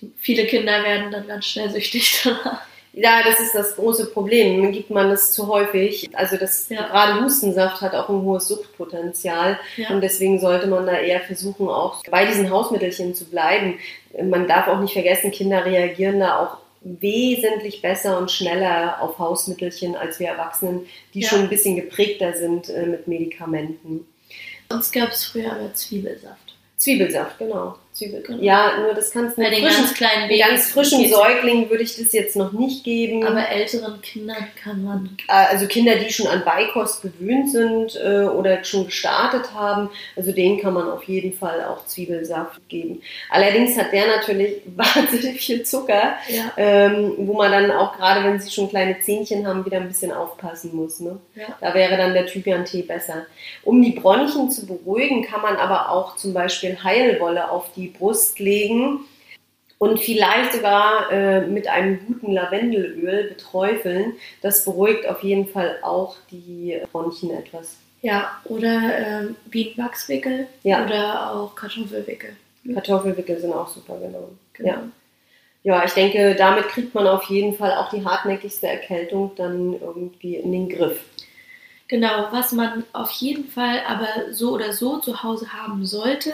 Die, 0.00 0.10
viele 0.18 0.46
Kinder 0.46 0.82
werden 0.82 1.12
dann 1.12 1.26
ganz 1.28 1.46
schnell 1.46 1.70
süchtig 1.70 2.20
danach. 2.24 2.62
Ja, 2.96 3.22
das 3.24 3.40
ist 3.40 3.54
das 3.54 3.74
große 3.76 4.06
Problem. 4.06 4.70
Gibt 4.72 4.90
man 4.90 5.08
das 5.10 5.32
zu 5.32 5.48
häufig? 5.48 6.08
Also 6.14 6.36
das 6.36 6.68
Ja. 6.68 6.86
gerade 6.86 7.20
Hustensaft 7.24 7.80
hat 7.80 7.92
auch 7.94 8.08
ein 8.08 8.22
hohes 8.22 8.46
Suchtpotenzial 8.48 9.58
Ja. 9.76 9.90
und 9.90 10.00
deswegen 10.00 10.38
sollte 10.40 10.66
man 10.68 10.86
da 10.86 10.98
eher 10.98 11.20
versuchen, 11.20 11.68
auch 11.68 12.02
bei 12.10 12.24
diesen 12.26 12.50
Hausmittelchen 12.50 13.14
zu 13.14 13.24
bleiben. 13.24 13.78
Man 14.22 14.46
darf 14.46 14.68
auch 14.68 14.80
nicht 14.80 14.92
vergessen, 14.92 15.32
Kinder 15.32 15.64
reagieren 15.64 16.20
da 16.20 16.38
auch 16.38 16.58
wesentlich 16.82 17.82
besser 17.82 18.18
und 18.18 18.30
schneller 18.30 19.00
auf 19.00 19.18
Hausmittelchen 19.18 19.96
als 19.96 20.20
wir 20.20 20.28
Erwachsenen, 20.28 20.86
die 21.14 21.20
Ja. 21.20 21.28
schon 21.30 21.40
ein 21.40 21.48
bisschen 21.48 21.76
geprägter 21.76 22.32
sind 22.34 22.68
äh, 22.68 22.86
mit 22.86 23.08
Medikamenten. 23.08 24.06
Sonst 24.74 24.90
gab 24.90 25.10
es 25.10 25.24
früher 25.26 25.52
aber 25.52 25.72
Zwiebelsaft. 25.72 26.56
Zwiebelsaft, 26.78 27.38
genau. 27.38 27.78
Zwiebel. 27.94 28.24
Ja, 28.40 28.80
nur 28.80 28.92
das 28.92 29.12
kannst 29.12 29.38
du 29.38 29.42
Bei 29.42 29.50
nicht 29.50 29.62
den 29.62 29.68
frischen, 29.68 29.84
ganz 29.84 29.94
kleinen 29.94 30.28
Babys. 30.28 30.46
ganz 30.46 30.70
frischen. 30.72 31.08
Säuglingen 31.08 31.70
würde 31.70 31.84
ich 31.84 31.96
das 31.96 32.12
jetzt 32.12 32.34
noch 32.34 32.52
nicht 32.52 32.82
geben. 32.82 33.24
Aber 33.24 33.48
älteren 33.48 34.02
Kindern 34.02 34.48
kann 34.62 34.82
man. 34.82 35.16
Äh, 35.28 35.32
also 35.32 35.66
Kinder, 35.68 35.94
die 35.96 36.12
schon 36.12 36.26
an 36.26 36.42
Beikost 36.44 37.02
gewöhnt 37.02 37.52
sind 37.52 37.94
äh, 37.96 38.24
oder 38.24 38.64
schon 38.64 38.86
gestartet 38.86 39.54
haben, 39.54 39.90
also 40.16 40.32
denen 40.32 40.60
kann 40.60 40.74
man 40.74 40.90
auf 40.90 41.04
jeden 41.04 41.32
Fall 41.32 41.64
auch 41.64 41.86
Zwiebelsaft 41.86 42.68
geben. 42.68 43.00
Allerdings 43.30 43.78
hat 43.78 43.92
der 43.92 44.08
natürlich 44.08 44.62
wahnsinnig 44.76 45.40
viel 45.40 45.62
Zucker, 45.62 46.14
Ja, 46.28 46.52
ähm, 46.56 47.14
wo 47.18 47.34
man 47.34 47.52
dann 47.52 47.70
auch 47.70 47.96
gerade, 47.96 48.24
wenn 48.24 48.40
sie 48.40 48.50
schon 48.50 48.68
kleine 48.68 48.98
Zähnchen 49.00 49.46
haben, 49.46 49.64
wieder 49.64 49.76
ein 49.76 49.86
bisschen 49.88 50.10
aufpassen 50.12 50.74
muss. 50.74 50.98
Ne? 50.98 51.18
ja. 51.36 51.56
Da 51.60 51.72
wäre 51.74 51.96
dann 51.96 52.12
der 52.12 52.26
Thymian-Tee 52.26 52.82
besser. 52.82 53.26
Um 53.62 53.80
die 53.80 53.92
Bronchien 53.92 54.50
zu 54.50 54.66
beruhigen, 54.66 55.24
kann 55.24 55.42
man 55.42 55.56
aber 55.56 55.90
auch 55.90 56.16
zum 56.16 56.34
Beispiel 56.34 56.76
Heilwolle 56.82 57.50
auf 57.50 57.66
die 57.76 57.83
Brust 57.88 58.38
legen 58.38 59.00
und 59.78 60.00
vielleicht 60.00 60.52
sogar 60.54 61.10
äh, 61.12 61.46
mit 61.46 61.66
einem 61.68 62.06
guten 62.06 62.32
Lavendelöl 62.32 63.28
beträufeln. 63.28 64.14
Das 64.42 64.64
beruhigt 64.64 65.06
auf 65.06 65.22
jeden 65.22 65.46
Fall 65.48 65.78
auch 65.82 66.16
die 66.30 66.80
Bronchien 66.92 67.32
etwas. 67.36 67.76
ja. 68.02 68.30
oder 68.44 68.98
ähm, 68.98 69.36
Bienenwachswickel 69.46 70.46
Ja. 70.62 70.84
oder 70.84 71.32
auch 71.34 71.54
Kartoffelwickel. 71.54 72.30
Kartoffelwickel 72.72 73.38
sind 73.40 73.52
auch 73.52 73.68
super, 73.68 73.98
genau. 73.98 74.30
Genau. 74.54 74.68
Ja. 74.70 74.82
Ja, 75.66 75.82
ich 75.84 75.92
denke, 75.92 76.34
damit 76.34 76.68
kriegt 76.68 76.94
man 76.94 77.06
auf 77.06 77.24
jeden 77.24 77.56
Fall 77.56 77.72
auch 77.72 77.88
die 77.88 78.04
hartnäckigste 78.04 78.66
Erkältung 78.66 79.32
dann 79.36 79.72
irgendwie 79.80 80.36
in 80.36 80.52
den 80.52 80.68
Griff. 80.68 81.00
Genau, 81.88 82.28
was 82.32 82.52
man 82.52 82.84
auf 82.92 83.10
jeden 83.12 83.48
Fall 83.48 83.80
aber 83.86 84.32
so 84.32 84.52
oder 84.52 84.72
so 84.74 84.98
zu 84.98 85.22
Hause 85.22 85.52
haben 85.54 85.86
sollte, 85.86 86.32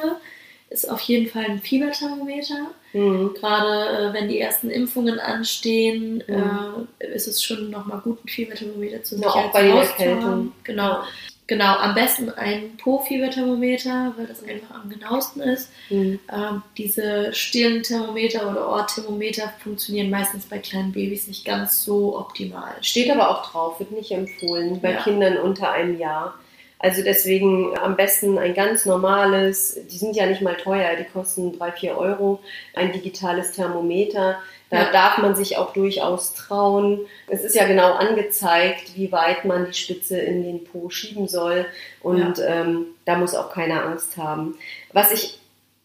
ist 0.71 0.89
auf 0.91 1.01
jeden 1.03 1.29
Fall 1.29 1.45
ein 1.45 1.61
Fieberthermometer. 1.61 2.71
Mhm. 2.93 3.35
Gerade 3.35 4.09
äh, 4.11 4.13
wenn 4.13 4.29
die 4.29 4.41
ersten 4.41 4.71
Impfungen 4.71 5.19
anstehen, 5.21 6.23
Mhm. 6.27 6.89
äh, 6.99 7.07
ist 7.15 7.27
es 7.27 7.43
schon 7.43 7.71
nochmal 7.71 8.01
gut, 8.01 8.25
ein 8.25 8.29
Fieberthermometer 8.29 9.03
zu 9.03 9.17
Ja, 9.17 9.23
Sicherheit 9.29 9.47
auch 9.47 9.53
bei 9.53 9.63
den 9.63 9.77
Erkältungen. 9.77 10.53
Genau. 10.65 11.03
Genau, 11.49 11.75
am 11.79 11.97
besten 11.97 12.31
ein 12.31 12.77
Po-Fieberthermometer, 12.77 14.15
weil 14.17 14.27
das 14.27 14.45
einfach 14.45 14.77
am 14.83 14.89
genauesten 14.89 15.41
ist. 15.43 15.69
Mhm. 15.91 16.21
Ähm, 16.33 16.63
diese 16.79 17.33
Stirnthermometer 17.35 18.49
oder 18.51 18.69
Ohrthermometer 18.71 19.53
funktionieren 19.63 20.11
meistens 20.11 20.47
bei 20.47 20.59
kleinen 20.59 20.93
Babys 20.93 21.27
nicht 21.27 21.45
ganz 21.45 21.83
so 21.85 22.17
optimal. 22.17 22.75
Steht 22.83 23.11
aber 23.11 23.31
auch 23.31 23.51
drauf, 23.51 23.81
wird 23.81 23.91
nicht 23.91 24.13
empfohlen 24.13 24.81
bei 24.81 24.93
Ja. 24.93 25.03
Kindern 25.03 25.39
unter 25.39 25.73
einem 25.73 25.99
Jahr. 25.99 26.35
Also 26.83 27.03
deswegen 27.03 27.79
am 27.79 27.95
besten 27.95 28.39
ein 28.39 28.55
ganz 28.55 28.87
normales, 28.87 29.79
die 29.91 29.99
sind 29.99 30.17
ja 30.17 30.25
nicht 30.25 30.41
mal 30.41 30.57
teuer, 30.57 30.97
die 30.97 31.05
kosten 31.05 31.57
drei, 31.57 31.73
vier 31.73 31.97
Euro, 31.99 32.41
ein 32.75 32.91
digitales 32.93 33.53
Thermometer. 33.53 34.39
Da 34.71 34.85
Ja. 34.85 34.93
darf 34.93 35.19
man 35.19 35.37
sich 35.37 35.59
auch 35.59 35.75
durchaus 35.75 36.33
trauen. 36.33 37.01
Es 37.29 37.45
ist 37.45 37.55
ja 37.55 37.67
genau 37.67 37.93
angezeigt, 37.93 38.97
wie 38.97 39.13
weit 39.13 39.45
man 39.45 39.67
die 39.67 39.75
Spitze 39.75 40.19
in 40.19 40.43
den 40.43 40.65
Po 40.65 40.89
schieben 40.89 41.29
soll. 41.29 41.67
Und 42.03 42.41
ähm, 42.47 42.87
da 43.05 43.17
muss 43.17 43.35
auch 43.35 43.53
keiner 43.53 43.85
Angst 43.85 44.17
haben. 44.17 44.57
Was 44.95 45.13
ich 45.13 45.39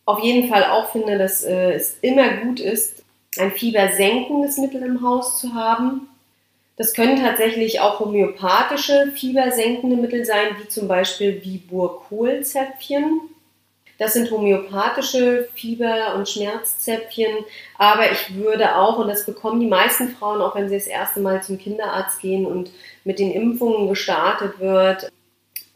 auf 0.05 0.19
jeden 0.19 0.47
Fall 0.49 0.63
auch 0.63 0.91
finde, 0.93 1.17
dass 1.17 1.43
äh, 1.43 1.73
es 1.73 1.97
immer 2.01 2.29
gut 2.37 2.61
ist, 2.61 3.03
ein 3.37 3.51
fiebersenkendes 3.51 4.57
Mittel 4.59 4.81
im 4.83 5.01
Haus 5.05 5.39
zu 5.41 5.53
haben. 5.53 6.07
Das 6.77 6.93
können 6.93 7.21
tatsächlich 7.21 7.79
auch 7.79 7.99
homöopathische 7.99 9.11
fiebersenkende 9.15 9.95
Mittel 9.95 10.25
sein, 10.25 10.57
wie 10.61 10.67
zum 10.67 10.87
Beispiel 10.87 11.41
Viburkolzäpfchen. 11.43 13.21
Das 13.97 14.11
sind 14.11 14.29
homöopathische 14.29 15.47
Fieber- 15.53 16.15
und 16.15 16.27
Schmerzzäpfchen. 16.27 17.45
Aber 17.77 18.11
ich 18.11 18.35
würde 18.35 18.75
auch, 18.75 18.99
und 18.99 19.07
das 19.07 19.25
bekommen 19.25 19.61
die 19.61 19.67
meisten 19.67 20.09
Frauen, 20.09 20.41
auch 20.41 20.55
wenn 20.55 20.67
sie 20.67 20.75
das 20.75 20.87
erste 20.87 21.21
Mal 21.21 21.41
zum 21.41 21.57
Kinderarzt 21.57 22.19
gehen 22.19 22.45
und 22.45 22.71
mit 23.05 23.19
den 23.19 23.31
Impfungen 23.31 23.87
gestartet 23.87 24.59
wird, 24.59 25.09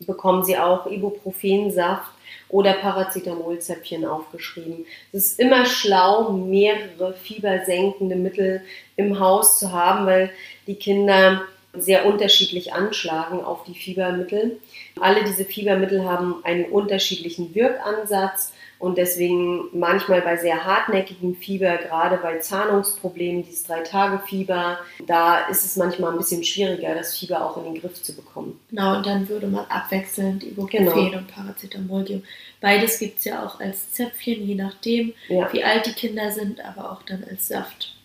bekommen 0.01 0.43
sie 0.43 0.57
auch 0.57 0.85
Ibuprofensaft 0.87 2.11
oder 2.49 2.73
Paracetamolzäpfchen 2.73 4.05
aufgeschrieben. 4.05 4.85
Es 5.13 5.27
ist 5.27 5.39
immer 5.39 5.65
schlau, 5.65 6.31
mehrere 6.31 7.13
fiebersenkende 7.13 8.15
Mittel 8.15 8.61
im 8.95 9.19
Haus 9.19 9.59
zu 9.59 9.71
haben, 9.71 10.05
weil 10.05 10.31
die 10.67 10.75
Kinder 10.75 11.43
sehr 11.73 12.05
unterschiedlich 12.05 12.73
anschlagen 12.73 13.43
auf 13.43 13.63
die 13.63 13.75
Fiebermittel. 13.75 14.59
Alle 14.99 15.23
diese 15.23 15.45
Fiebermittel 15.45 16.03
haben 16.03 16.43
einen 16.43 16.65
unterschiedlichen 16.65 17.53
Wirkansatz 17.53 18.53
und 18.79 18.97
deswegen 18.97 19.65
manchmal 19.77 20.21
bei 20.21 20.37
sehr 20.37 20.63
hartnäckigem 20.65 21.35
Fieber, 21.35 21.77
gerade 21.77 22.17
bei 22.17 22.37
Zahnungsproblemen, 22.39 23.43
dieses 23.43 23.63
Drei-Tage-Fieber, 23.63 24.79
da 25.05 25.47
ist 25.47 25.65
es 25.65 25.75
manchmal 25.75 26.11
ein 26.13 26.17
bisschen 26.17 26.43
schwieriger, 26.43 26.95
das 26.95 27.17
Fieber 27.17 27.45
auch 27.45 27.57
in 27.57 27.73
den 27.73 27.81
Griff 27.81 28.01
zu 28.01 28.15
bekommen. 28.15 28.59
Genau, 28.69 28.95
und 28.97 29.05
dann 29.05 29.27
würde 29.29 29.47
man 29.47 29.65
abwechselnd 29.67 30.43
Ibuprofen 30.43 30.85
Genau. 30.85 31.17
und 31.17 31.27
Paracetamol 31.27 32.03
geben. 32.03 32.23
Beides 32.61 32.99
gibt 32.99 33.19
es 33.19 33.25
ja 33.25 33.45
auch 33.45 33.59
als 33.59 33.91
Zäpfchen, 33.91 34.45
je 34.47 34.55
nachdem, 34.55 35.13
Ja. 35.27 35.51
wie 35.53 35.63
alt 35.63 35.85
die 35.85 35.93
Kinder 35.93 36.31
sind, 36.31 36.63
aber 36.63 36.91
auch 36.91 37.03
dann 37.03 37.23
als 37.29 37.47
Saft. 37.49 37.95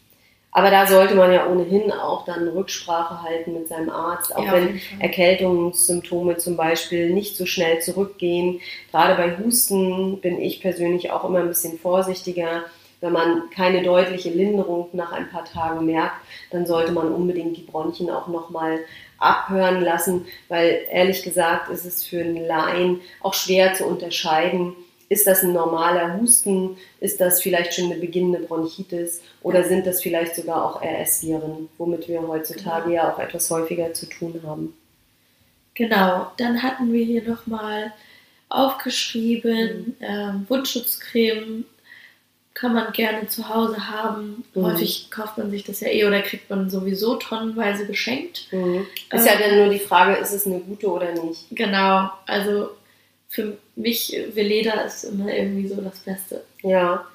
Aber 0.56 0.70
da 0.70 0.86
sollte 0.86 1.16
man 1.16 1.32
ja 1.32 1.48
ohnehin 1.48 1.90
auch 1.90 2.24
dann 2.24 2.46
Rücksprache 2.46 3.22
halten 3.22 3.54
mit 3.54 3.66
seinem 3.66 3.90
Arzt, 3.90 4.34
auch 4.34 4.44
Ja, 4.44 4.52
wenn. 4.52 4.80
Erkältungssymptome 5.00 6.36
zum 6.36 6.56
Beispiel 6.56 7.10
nicht 7.10 7.36
so 7.36 7.44
schnell 7.44 7.80
zurückgehen. 7.82 8.60
Gerade 8.92 9.16
bei 9.16 9.36
Husten 9.36 10.20
bin 10.20 10.40
ich 10.40 10.60
persönlich 10.60 11.10
auch 11.10 11.24
immer 11.24 11.40
ein 11.40 11.48
bisschen 11.48 11.76
vorsichtiger. 11.76 12.62
Wenn 13.00 13.12
man 13.12 13.50
keine 13.50 13.82
deutliche 13.82 14.30
Linderung 14.30 14.90
nach 14.92 15.10
ein 15.10 15.28
paar 15.28 15.44
Tagen 15.44 15.86
merkt, 15.86 16.14
dann 16.52 16.66
sollte 16.66 16.92
man 16.92 17.12
unbedingt 17.12 17.56
die 17.56 17.62
Bronchien 17.62 18.08
auch 18.08 18.28
nochmal 18.28 18.78
abhören 19.18 19.80
lassen, 19.80 20.26
weil 20.48 20.86
ehrlich 20.88 21.24
gesagt 21.24 21.68
ist 21.68 21.84
es 21.84 22.04
für 22.04 22.20
einen 22.20 22.46
Laien 22.46 23.00
auch 23.22 23.34
schwer 23.34 23.74
zu 23.74 23.86
unterscheiden, 23.86 24.74
ist 25.08 25.26
das 25.26 25.42
ein 25.42 25.52
normaler 25.52 26.18
Husten, 26.18 26.76
ist 27.00 27.20
das 27.20 27.42
vielleicht 27.42 27.74
schon 27.74 27.86
eine 27.86 28.00
beginnende 28.00 28.40
Bronchitis 28.40 29.20
oder 29.42 29.64
sind 29.64 29.86
das 29.86 30.02
vielleicht 30.02 30.36
sogar 30.36 30.64
auch 30.64 30.82
RS-Viren, 30.82 31.68
womit 31.78 32.08
wir 32.08 32.26
heutzutage 32.26 32.92
ja 32.92 33.12
auch 33.12 33.18
etwas 33.18 33.50
häufiger 33.50 33.92
zu 33.92 34.06
tun 34.06 34.40
haben. 34.46 34.74
Genau, 35.74 36.28
dann 36.36 36.62
hatten 36.62 36.92
wir 36.92 37.04
hier 37.04 37.22
nochmal 37.22 37.92
aufgeschrieben, 38.48 39.96
ähm, 40.00 40.46
Wundschutzcreme 40.48 41.64
kann 42.54 42.72
man 42.72 42.92
gerne 42.92 43.26
zu 43.26 43.48
Hause 43.48 43.90
haben. 43.90 44.44
Mhm. 44.54 44.64
Häufig 44.64 45.10
kauft 45.10 45.36
man 45.36 45.50
sich 45.50 45.64
das 45.64 45.80
ja 45.80 45.88
eh 45.88 46.04
oder 46.04 46.22
kriegt 46.22 46.48
man 46.48 46.70
sowieso 46.70 47.16
tonnenweise 47.16 47.84
geschenkt. 47.86 48.46
Mhm. 48.52 48.86
Ist 49.10 49.26
ja 49.26 49.32
Ähm, 49.32 49.38
dann 49.40 49.58
nur 49.58 49.68
die 49.70 49.80
Frage, 49.80 50.16
ist 50.16 50.32
es 50.32 50.46
eine 50.46 50.60
gute 50.60 50.86
oder 50.86 51.12
nicht? 51.12 51.46
Genau, 51.50 52.10
also 52.26 52.70
für 53.34 53.58
mich, 53.74 54.16
Veleda 54.32 54.82
ist 54.82 55.04
immer 55.04 55.34
irgendwie 55.34 55.66
so 55.66 55.80
das 55.80 55.98
Beste. 56.00 56.44
Ja. 56.62 57.06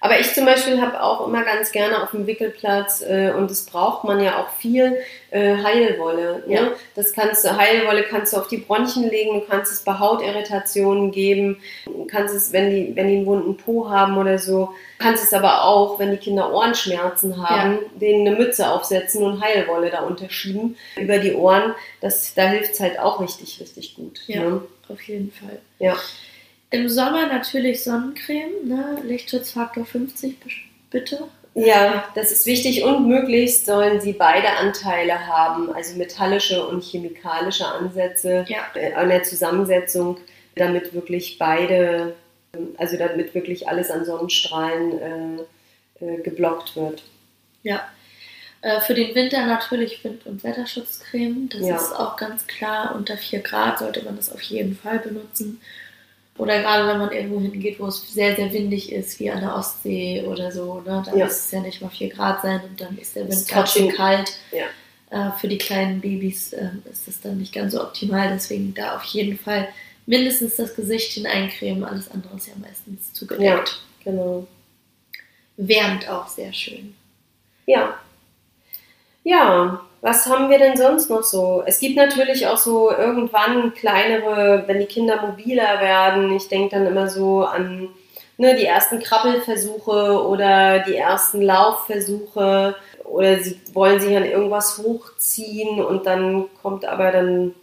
Aber 0.00 0.20
ich 0.20 0.32
zum 0.32 0.44
Beispiel 0.44 0.80
habe 0.80 1.02
auch 1.02 1.26
immer 1.26 1.44
ganz 1.44 1.72
gerne 1.72 2.02
auf 2.02 2.12
dem 2.12 2.26
Wickelplatz, 2.26 3.02
äh, 3.02 3.32
und 3.36 3.50
das 3.50 3.64
braucht 3.64 4.04
man 4.04 4.20
ja 4.20 4.40
auch 4.40 4.50
viel, 4.50 4.96
äh, 5.30 5.56
Heilwolle. 5.56 6.42
Ne? 6.46 6.54
Ja. 6.54 6.72
Das 6.94 7.12
kannst 7.12 7.44
du, 7.44 7.56
Heilwolle 7.56 8.04
kannst 8.04 8.32
du 8.32 8.36
auf 8.38 8.48
die 8.48 8.58
Bronchien 8.58 9.10
legen, 9.10 9.40
du 9.40 9.46
kannst 9.46 9.72
es 9.72 9.80
bei 9.80 9.98
Hautirritationen 9.98 11.10
geben, 11.10 11.60
kannst 12.08 12.34
es, 12.34 12.52
wenn 12.52 12.70
die, 12.70 12.94
wenn 12.94 13.08
die 13.08 13.16
einen 13.16 13.26
wunden 13.26 13.56
Po 13.56 13.90
haben 13.90 14.16
oder 14.18 14.38
so, 14.38 14.70
kannst 14.98 15.24
es 15.24 15.32
aber 15.32 15.64
auch, 15.64 15.98
wenn 15.98 16.12
die 16.12 16.16
Kinder 16.16 16.52
Ohrenschmerzen 16.52 17.46
haben, 17.48 17.78
denen 18.00 18.26
eine 18.26 18.36
Mütze 18.36 18.70
aufsetzen 18.70 19.22
und 19.24 19.42
Heilwolle 19.42 19.90
da 19.90 20.00
unterschieben 20.00 20.76
über 20.96 21.18
die 21.18 21.34
Ohren. 21.34 21.74
Das, 22.00 22.34
da 22.34 22.46
hilft 22.46 22.74
es 22.74 22.80
halt 22.80 22.98
auch 22.98 23.20
richtig, 23.20 23.60
richtig 23.60 23.96
gut. 23.96 24.20
Ja. 24.26 24.42
Ne? 24.42 24.60
Auf 24.88 25.02
jeden 25.02 25.32
Fall. 25.32 25.58
Ja. 25.78 25.96
Im 26.70 26.88
Sommer 26.88 27.26
natürlich 27.26 27.82
Sonnencreme, 27.82 28.64
ne? 28.68 28.98
Lichtschutzfaktor 29.04 29.86
50 29.86 30.36
bes- 30.44 30.52
bitte. 30.90 31.24
Ja, 31.54 32.04
das 32.14 32.30
ist 32.30 32.46
wichtig 32.46 32.84
und 32.84 33.08
möglichst 33.08 33.66
sollen 33.66 34.00
sie 34.00 34.12
beide 34.12 34.48
Anteile 34.50 35.26
haben, 35.26 35.72
also 35.72 35.96
metallische 35.96 36.64
und 36.66 36.84
chemikalische 36.84 37.66
Ansätze 37.66 38.44
Ja. 38.48 38.58
äh, 38.74 38.92
an 38.92 39.08
der 39.08 39.22
Zusammensetzung, 39.24 40.18
damit 40.56 40.92
wirklich 40.94 41.38
beide, 41.38 42.14
ähm, 42.54 42.68
also 42.76 42.96
damit 42.96 43.34
wirklich 43.34 43.66
alles 43.66 43.90
an 43.90 44.04
Sonnenstrahlen 44.04 44.98
äh, 46.00 46.04
äh, 46.04 46.22
geblockt 46.22 46.76
wird. 46.76 47.02
Ja. 47.62 47.88
Äh, 48.60 48.80
für 48.80 48.94
den 48.94 49.14
Winter 49.14 49.44
natürlich 49.46 50.04
Wind- 50.04 50.26
und 50.26 50.44
Wetterschutzcreme. 50.44 51.48
Das 51.48 51.62
Ja. 51.66 51.76
ist 51.76 51.92
auch 51.92 52.16
ganz 52.16 52.46
klar. 52.46 52.94
Unter 52.94 53.16
4 53.16 53.40
Grad 53.40 53.78
sollte 53.80 54.04
man 54.04 54.16
das 54.16 54.30
auf 54.30 54.42
jeden 54.42 54.76
Fall 54.76 54.98
benutzen. 55.00 55.60
Oder 56.38 56.60
gerade 56.60 56.86
wenn 56.88 56.98
man 56.98 57.12
irgendwo 57.12 57.40
hingeht, 57.40 57.78
wo 57.80 57.86
es 57.86 58.00
sehr, 58.12 58.36
sehr 58.36 58.52
windig 58.52 58.92
ist, 58.92 59.18
wie 59.18 59.30
an 59.30 59.40
der 59.40 59.54
Ostsee 59.56 60.24
oder 60.24 60.50
so, 60.52 60.80
ne? 60.80 61.02
dann 61.04 61.18
Ja. 61.18 61.24
muss 61.26 61.34
es 61.34 61.50
ja 61.50 61.60
nicht 61.60 61.82
mal 61.82 61.90
4 61.90 62.08
Grad 62.10 62.42
sein 62.42 62.60
und 62.68 62.80
dann 62.80 62.96
ist 62.96 63.16
der 63.16 63.24
Wind 63.24 63.34
Ist 63.34 63.50
ganz 63.50 63.72
schön 63.72 63.90
kalt. 63.90 64.32
Ja. 64.52 64.66
Äh, 65.10 65.32
für 65.38 65.48
die 65.48 65.58
kleinen 65.58 66.00
Babys 66.00 66.52
äh, 66.52 66.70
ist 66.90 67.08
das 67.08 67.20
dann 67.20 67.38
nicht 67.38 67.52
ganz 67.52 67.72
so 67.72 67.82
optimal. 67.82 68.28
Deswegen 68.32 68.72
da 68.74 68.96
auf 68.96 69.04
jeden 69.04 69.38
Fall 69.38 69.68
mindestens 70.06 70.56
das 70.56 70.74
Gesichtchen 70.76 71.26
eincremen. 71.26 71.82
Alles 71.84 72.10
andere 72.10 72.36
ist 72.36 72.46
ja 72.46 72.54
meistens 72.60 73.12
zugedeckt. 73.12 73.82
Genau. 74.04 74.46
Wärmt 75.56 76.08
auch 76.08 76.28
sehr 76.28 76.52
schön. 76.52 76.94
Ja. 77.66 77.98
Ja, 79.24 79.84
was 80.00 80.26
haben 80.26 80.50
wir 80.50 80.58
denn 80.58 80.76
sonst 80.76 81.10
noch 81.10 81.22
so? 81.22 81.62
Es 81.66 81.80
gibt 81.80 81.96
natürlich 81.96 82.46
auch 82.46 82.56
so 82.56 82.90
irgendwann 82.90 83.74
kleinere, 83.74 84.64
wenn 84.66 84.78
die 84.78 84.86
Kinder 84.86 85.20
mobiler 85.26 85.80
werden. 85.80 86.34
Ich 86.36 86.48
denke 86.48 86.76
dann 86.76 86.86
immer 86.86 87.08
so 87.08 87.44
an 87.44 87.88
ne, 88.36 88.54
die 88.54 88.64
ersten 88.64 89.00
Krabbelversuche 89.00 90.26
oder 90.26 90.80
die 90.80 90.96
ersten 90.96 91.42
Laufversuche 91.42 92.76
oder 93.04 93.38
sie 93.40 93.60
wollen 93.72 94.00
sich 94.00 94.16
an 94.16 94.24
irgendwas 94.24 94.78
hochziehen 94.78 95.82
und 95.82 96.06
dann 96.06 96.46
kommt 96.62 96.84
aber 96.84 97.10
dann 97.10 97.54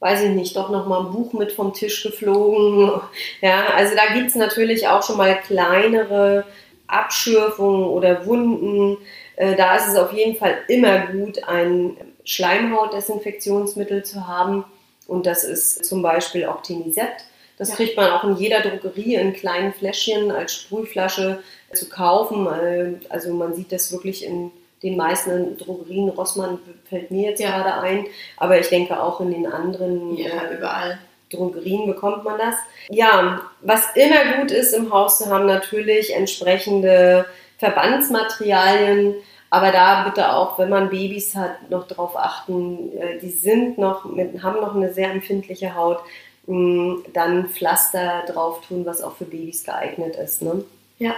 weiß 0.00 0.20
ich 0.20 0.30
nicht, 0.32 0.54
doch 0.54 0.68
noch 0.68 0.86
mal 0.86 1.00
ein 1.00 1.12
Buch 1.12 1.32
mit 1.32 1.52
vom 1.52 1.72
Tisch 1.72 2.02
geflogen. 2.02 3.00
Ja, 3.40 3.68
also 3.74 3.94
da 3.94 4.12
gibt 4.12 4.28
es 4.28 4.34
natürlich 4.34 4.86
auch 4.86 5.02
schon 5.02 5.16
mal 5.16 5.34
kleinere 5.40 6.44
Abschürfungen 6.86 7.84
oder 7.84 8.26
Wunden. 8.26 8.98
Äh, 9.36 9.56
Da 9.56 9.76
ist 9.76 9.88
es 9.88 9.96
auf 9.96 10.12
jeden 10.12 10.36
Fall 10.36 10.56
immer 10.68 11.06
gut, 11.08 11.42
ein 11.44 11.96
Schleimhautdesinfektionsmittel 12.24 14.04
zu 14.04 14.26
haben. 14.26 14.64
Und 15.06 15.26
das 15.26 15.44
ist 15.44 15.84
zum 15.84 16.02
Beispiel 16.02 16.46
Optimisept. 16.46 17.24
Das 17.58 17.70
Ja. 17.70 17.76
kriegt 17.76 17.96
man 17.96 18.10
auch 18.10 18.24
in 18.24 18.36
jeder 18.36 18.60
Drogerie 18.60 19.14
in 19.16 19.32
kleinen 19.32 19.72
Fläschchen 19.72 20.30
als 20.30 20.54
Sprühflasche 20.54 21.40
zu 21.72 21.88
kaufen. 21.88 22.46
Äh, 22.46 22.94
Also 23.10 23.32
man 23.32 23.54
sieht 23.54 23.70
das 23.72 23.92
wirklich 23.92 24.24
in 24.24 24.50
den 24.82 24.96
meisten 24.96 25.56
Drogerien. 25.58 26.08
Rossmann 26.10 26.58
fällt 26.88 27.10
mir 27.10 27.30
jetzt 27.30 27.40
Ja. 27.40 27.50
gerade 27.50 27.74
ein, 27.82 28.06
aber 28.36 28.58
ich 28.58 28.68
denke 28.68 29.00
auch 29.00 29.20
in 29.20 29.30
den 29.32 29.46
anderen 29.46 30.16
Ja, 30.16 30.44
äh, 30.50 30.56
überall. 30.56 30.98
Drogerien 31.30 31.86
bekommt 31.86 32.22
man 32.24 32.38
das. 32.38 32.54
Ja, 32.90 33.40
was 33.62 33.86
immer 33.96 34.36
gut 34.40 34.50
ist 34.50 34.72
im 34.72 34.92
Haus 34.92 35.18
zu 35.18 35.26
haben, 35.26 35.46
natürlich 35.46 36.14
entsprechende 36.14 37.24
Verbandsmaterialien. 37.58 39.14
Aber 39.50 39.70
da 39.70 40.02
bitte 40.04 40.32
auch, 40.32 40.58
wenn 40.58 40.68
man 40.68 40.90
Babys 40.90 41.36
hat, 41.36 41.70
noch 41.70 41.86
darauf 41.86 42.16
achten, 42.16 42.96
äh, 42.98 43.18
die 43.20 43.30
sind 43.30 43.78
noch, 43.78 44.04
haben 44.04 44.60
noch 44.60 44.74
eine 44.74 44.92
sehr 44.92 45.10
empfindliche 45.10 45.74
Haut, 45.74 46.00
mh, 46.46 47.02
dann 47.12 47.48
Pflaster 47.48 48.24
drauf 48.26 48.66
tun, 48.66 48.84
was 48.84 49.00
auch 49.00 49.16
für 49.16 49.26
Babys 49.26 49.64
geeignet 49.64 50.16
ist. 50.16 50.42
Ne? 50.42 50.64
Ja. 50.98 51.14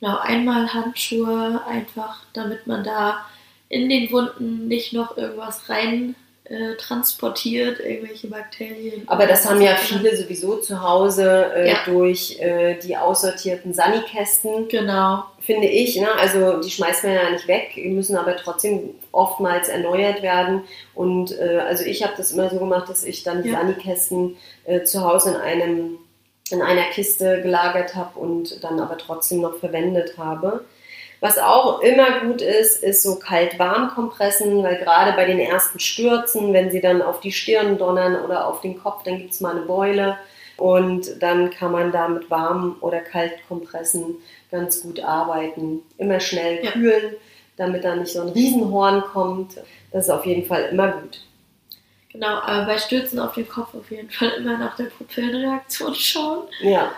Genau, 0.00 0.18
einmal 0.18 0.72
Handschuhe 0.72 1.62
einfach, 1.66 2.24
damit 2.32 2.66
man 2.66 2.84
da 2.84 3.24
in 3.68 3.88
den 3.88 4.10
Wunden 4.10 4.66
nicht 4.68 4.92
noch 4.92 5.16
irgendwas 5.16 5.68
rein 5.68 6.14
äh, 6.50 6.74
transportiert, 6.76 7.78
irgendwelche 7.78 8.26
Bakterien. 8.26 9.04
Aber 9.06 9.26
das 9.26 9.48
haben 9.48 9.60
ja 9.62 9.76
viele 9.76 10.16
sowieso 10.16 10.56
zu 10.56 10.82
Hause 10.82 11.52
äh, 11.54 11.68
Ja. 11.70 11.76
durch 11.86 12.38
äh, 12.40 12.74
die 12.80 12.96
aussortierten 12.96 13.72
Sanikästen, 13.72 14.66
Genau. 14.68 15.22
finde 15.40 15.68
ich. 15.68 15.96
Ne? 16.00 16.08
Also 16.18 16.60
die 16.60 16.70
schmeißt 16.70 17.04
man 17.04 17.12
ja 17.14 17.30
nicht 17.30 17.46
weg, 17.46 17.70
die 17.76 17.88
müssen 17.88 18.16
aber 18.16 18.36
trotzdem 18.36 18.90
oftmals 19.12 19.68
erneuert 19.68 20.22
werden. 20.22 20.62
Und 20.94 21.30
äh, 21.38 21.60
also 21.66 21.84
ich 21.84 22.02
habe 22.02 22.14
das 22.16 22.32
immer 22.32 22.50
so 22.50 22.58
gemacht, 22.58 22.88
dass 22.88 23.04
ich 23.04 23.22
dann 23.22 23.42
die 23.44 23.50
Ja. 23.50 23.58
Sanikästen 23.60 24.36
äh, 24.64 24.82
zu 24.82 25.02
Hause 25.04 25.30
in 25.30 25.36
einem 25.36 25.98
in 26.50 26.62
einer 26.62 26.82
Kiste 26.90 27.42
gelagert 27.42 27.94
habe 27.94 28.18
und 28.18 28.64
dann 28.64 28.80
aber 28.80 28.98
trotzdem 28.98 29.40
noch 29.40 29.58
verwendet 29.58 30.18
habe. 30.18 30.64
Was 31.20 31.36
auch 31.38 31.80
immer 31.80 32.20
gut 32.20 32.40
ist, 32.40 32.82
ist 32.82 33.02
so 33.02 33.18
Kalt-Warm-Kompressen, 33.18 34.62
weil 34.62 34.76
gerade 34.78 35.12
bei 35.12 35.26
den 35.26 35.38
ersten 35.38 35.78
Stürzen, 35.78 36.52
wenn 36.54 36.70
sie 36.70 36.80
dann 36.80 37.02
auf 37.02 37.20
die 37.20 37.32
Stirn 37.32 37.76
donnern 37.76 38.24
oder 38.24 38.46
auf 38.46 38.62
den 38.62 38.78
Kopf, 38.82 39.02
dann 39.02 39.18
gibt 39.18 39.32
es 39.32 39.40
mal 39.40 39.50
eine 39.56 39.66
Beule 39.66 40.16
und 40.56 41.22
dann 41.22 41.50
kann 41.50 41.72
man 41.72 41.92
da 41.92 42.08
mit 42.08 42.30
Warm- 42.30 42.76
oder 42.80 43.00
Kaltkompressen 43.00 44.16
ganz 44.50 44.82
gut 44.82 45.00
arbeiten. 45.00 45.82
Immer 45.98 46.20
schnell 46.20 46.64
Ja. 46.64 46.70
kühlen, 46.72 47.16
damit 47.56 47.84
da 47.84 47.94
nicht 47.96 48.12
so 48.12 48.22
ein 48.22 48.28
Riesenhorn 48.30 49.02
kommt. 49.02 49.56
Das 49.92 50.04
ist 50.06 50.10
auf 50.10 50.24
jeden 50.24 50.46
Fall 50.46 50.64
immer 50.70 50.88
gut. 50.88 51.20
Genau, 52.12 52.38
aber 52.40 52.64
bei 52.66 52.78
Stürzen 52.78 53.20
auf 53.20 53.34
den 53.34 53.48
Kopf 53.48 53.74
auf 53.74 53.90
jeden 53.90 54.10
Fall 54.10 54.30
immer 54.38 54.56
nach 54.58 54.74
der 54.76 54.84
Pupillenreaktion 54.84 55.94
schauen. 55.94 56.48
Ja, 56.60 56.90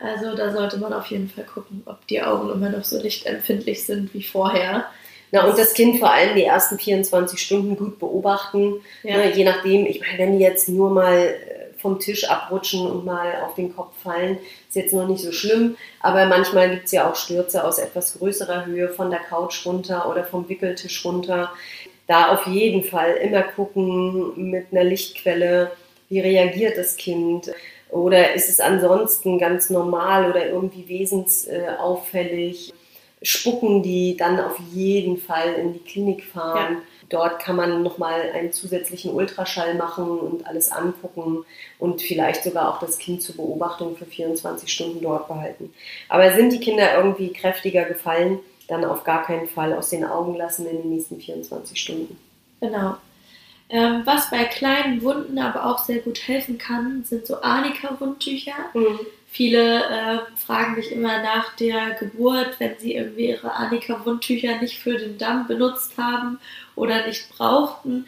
Also 0.00 0.34
da 0.34 0.50
sollte 0.52 0.78
man 0.78 0.92
auf 0.92 1.06
jeden 1.06 1.28
Fall 1.28 1.44
gucken, 1.44 1.82
ob 1.84 2.06
die 2.06 2.22
Augen 2.22 2.50
immer 2.50 2.70
noch 2.70 2.84
so 2.84 3.00
lichtempfindlich 3.00 3.84
sind 3.84 4.14
wie 4.14 4.22
vorher. 4.22 4.86
Na, 5.32 5.46
und 5.46 5.58
das 5.58 5.74
Kind 5.74 5.98
vor 5.98 6.10
allem 6.10 6.34
die 6.34 6.44
ersten 6.44 6.78
24 6.78 7.40
Stunden 7.40 7.76
gut 7.76 7.98
beobachten. 7.98 8.80
Ja. 9.02 9.18
Ne, 9.18 9.32
je 9.32 9.44
nachdem, 9.44 9.86
ich 9.86 10.00
meine, 10.00 10.18
wenn 10.18 10.38
die 10.38 10.44
jetzt 10.44 10.68
nur 10.68 10.90
mal 10.90 11.18
äh, 11.18 11.78
vom 11.78 11.98
Tisch 12.00 12.28
abrutschen 12.28 12.90
und 12.90 13.04
mal 13.04 13.42
auf 13.42 13.54
den 13.54 13.74
Kopf 13.74 13.92
fallen, 14.02 14.38
ist 14.68 14.74
jetzt 14.74 14.92
noch 14.92 15.06
nicht 15.06 15.22
so 15.22 15.32
schlimm. 15.32 15.76
Aber 16.00 16.26
manchmal 16.26 16.70
gibt 16.70 16.86
es 16.86 16.92
ja 16.92 17.08
auch 17.08 17.14
Stürze 17.14 17.62
aus 17.62 17.78
etwas 17.78 18.18
größerer 18.18 18.66
Höhe, 18.66 18.88
von 18.88 19.10
der 19.10 19.20
Couch 19.20 19.64
runter 19.66 20.08
oder 20.10 20.24
vom 20.24 20.48
Wickeltisch 20.48 21.04
runter. 21.04 21.52
Da 22.06 22.32
auf 22.32 22.46
jeden 22.46 22.82
Fall 22.82 23.12
immer 23.22 23.42
gucken 23.42 24.50
mit 24.50 24.66
einer 24.72 24.82
Lichtquelle, 24.82 25.70
wie 26.08 26.20
reagiert 26.20 26.76
das 26.76 26.96
Kind. 26.96 27.52
Oder 27.90 28.34
ist 28.34 28.48
es 28.48 28.60
ansonsten 28.60 29.38
ganz 29.38 29.70
normal 29.70 30.30
oder 30.30 30.48
irgendwie 30.48 30.88
wesensauffällig? 30.88 32.72
Spucken 33.22 33.82
die 33.82 34.16
dann 34.16 34.40
auf 34.40 34.58
jeden 34.72 35.18
Fall 35.18 35.54
in 35.54 35.74
die 35.74 35.80
Klinik 35.80 36.24
fahren. 36.24 36.78
Dort 37.10 37.40
kann 37.40 37.56
man 37.56 37.82
nochmal 37.82 38.30
einen 38.32 38.52
zusätzlichen 38.52 39.12
Ultraschall 39.12 39.74
machen 39.74 40.18
und 40.20 40.46
alles 40.46 40.70
angucken 40.70 41.44
und 41.78 42.00
vielleicht 42.00 42.44
sogar 42.44 42.72
auch 42.72 42.78
das 42.78 42.98
Kind 42.98 43.20
zur 43.20 43.36
Beobachtung 43.36 43.96
für 43.96 44.06
24 44.06 44.72
Stunden 44.72 45.02
dort 45.02 45.26
behalten. 45.26 45.74
Aber 46.08 46.32
sind 46.32 46.52
die 46.52 46.60
Kinder 46.60 46.94
irgendwie 46.96 47.32
kräftiger 47.32 47.84
gefallen, 47.84 48.38
dann 48.68 48.84
auf 48.84 49.02
gar 49.02 49.24
keinen 49.24 49.48
Fall 49.48 49.72
aus 49.72 49.90
den 49.90 50.04
Augen 50.04 50.36
lassen 50.36 50.66
in 50.66 50.82
den 50.82 50.90
nächsten 50.90 51.20
24 51.20 51.78
Stunden. 51.78 52.16
Genau. 52.60 52.94
Ähm, 53.72 54.02
was 54.04 54.30
bei 54.30 54.44
kleinen 54.44 55.00
Wunden 55.02 55.38
aber 55.38 55.64
auch 55.64 55.78
sehr 55.78 56.00
gut 56.00 56.26
helfen 56.26 56.58
kann, 56.58 57.04
sind 57.04 57.26
so 57.26 57.40
Arnika-Wundtücher. 57.40 58.54
Viele 59.26 59.84
äh, 59.84 60.18
fragen 60.34 60.74
mich 60.74 60.90
immer 60.90 61.22
nach 61.22 61.54
der 61.54 61.92
Geburt, 61.92 62.58
wenn 62.58 62.76
sie 62.78 62.94
irgendwie 62.94 63.28
ihre 63.28 63.52
Arnika-Wundtücher 63.52 64.60
nicht 64.60 64.80
für 64.80 64.98
den 64.98 65.18
Damm 65.18 65.46
benutzt 65.46 65.96
haben 65.96 66.40
oder 66.74 67.06
nicht 67.06 67.30
brauchten, 67.30 68.06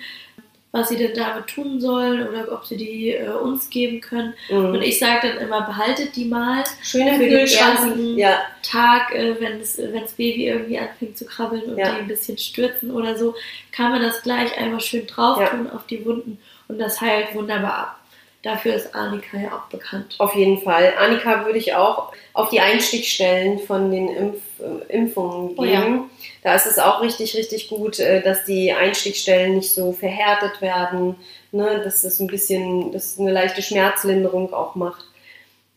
was 0.73 0.89
sie 0.89 0.97
denn 0.97 1.15
damit 1.15 1.47
tun 1.49 1.81
sollen 1.81 2.27
oder 2.27 2.51
ob 2.51 2.65
sie 2.65 2.77
die 2.79 3.13
äh, 3.13 3.29
uns 3.29 3.69
geben 3.69 4.01
können. 4.01 4.33
Mhm. 4.51 4.67
Und 4.71 4.83
ich 4.83 4.99
sage 4.99 5.29
dann 5.29 5.39
immer, 5.39 5.63
behaltet 5.63 6.17
die 6.17 6.25
mal 6.25 6.65
Schön 6.83 7.09
für 7.17 7.29
den 7.29 7.47
ersten 7.47 8.19
Ja, 8.19 8.39
Tag, 8.63 9.15
äh, 9.15 9.39
wenn 9.39 9.59
das 9.59 9.77
wenn 9.79 10.01
das 10.01 10.13
Baby 10.13 10.49
irgendwie 10.49 10.79
anfängt 10.79 11.19
zu 11.19 11.27
krabbeln 11.27 11.63
und 11.65 11.79
Ja. 11.79 11.93
die 11.95 12.01
ein 12.01 12.09
bisschen 12.09 12.39
stürzen 12.39 12.91
oder 12.91 13.17
so, 13.17 13.35
kann 13.71 13.93
man 13.93 14.03
das 14.03 14.23
gleich 14.23 14.57
einmal 14.59 14.81
schön 14.81 15.07
drauf 15.07 15.39
tun 15.51 15.71
auf 15.71 15.87
die 15.87 16.05
Wunden 16.07 16.39
und 16.69 16.79
das 16.79 17.01
heilt 17.01 17.35
wunderbar 17.35 17.75
ab. 17.79 17.99
Dafür 18.43 18.75
ist 18.75 18.95
Arnika 18.95 19.39
ja 19.39 19.57
auch 19.57 19.69
bekannt. 19.71 20.17
auf 20.19 20.35
jeden 20.35 20.63
Fall. 20.63 20.95
Annika 20.99 21.45
würde 21.45 21.59
ich 21.59 21.75
auch 21.75 22.13
auf 22.33 22.51
die 22.51 22.61
Einstichstellen 22.61 23.61
von 23.61 23.91
den 23.93 24.09
Impf 24.09 24.41
äh, 24.59 24.93
Impfungen 24.93 25.55
Oh 25.57 25.63
geben. 25.63 26.11
Da 26.43 26.55
ist 26.55 26.67
es 26.67 26.79
auch 26.79 27.01
richtig, 27.03 27.37
richtig 27.37 27.69
gut, 27.69 28.01
äh, 28.01 28.21
dass 28.21 28.45
die 28.45 28.73
Einstichstellen 28.73 29.55
nicht 29.55 29.73
so 29.73 29.93
verhärtet 29.93 30.61
werden, 30.61 31.17
ne? 31.53 31.83
dass 31.85 32.03
es 32.03 32.19
ein 32.19 32.27
bisschen, 32.27 32.91
dass 32.91 33.13
es 33.13 33.21
eine 33.21 33.31
leichte 33.31 33.63
Schmerzlinderung 33.63 34.53
auch 34.53 34.75
macht. 34.75 35.05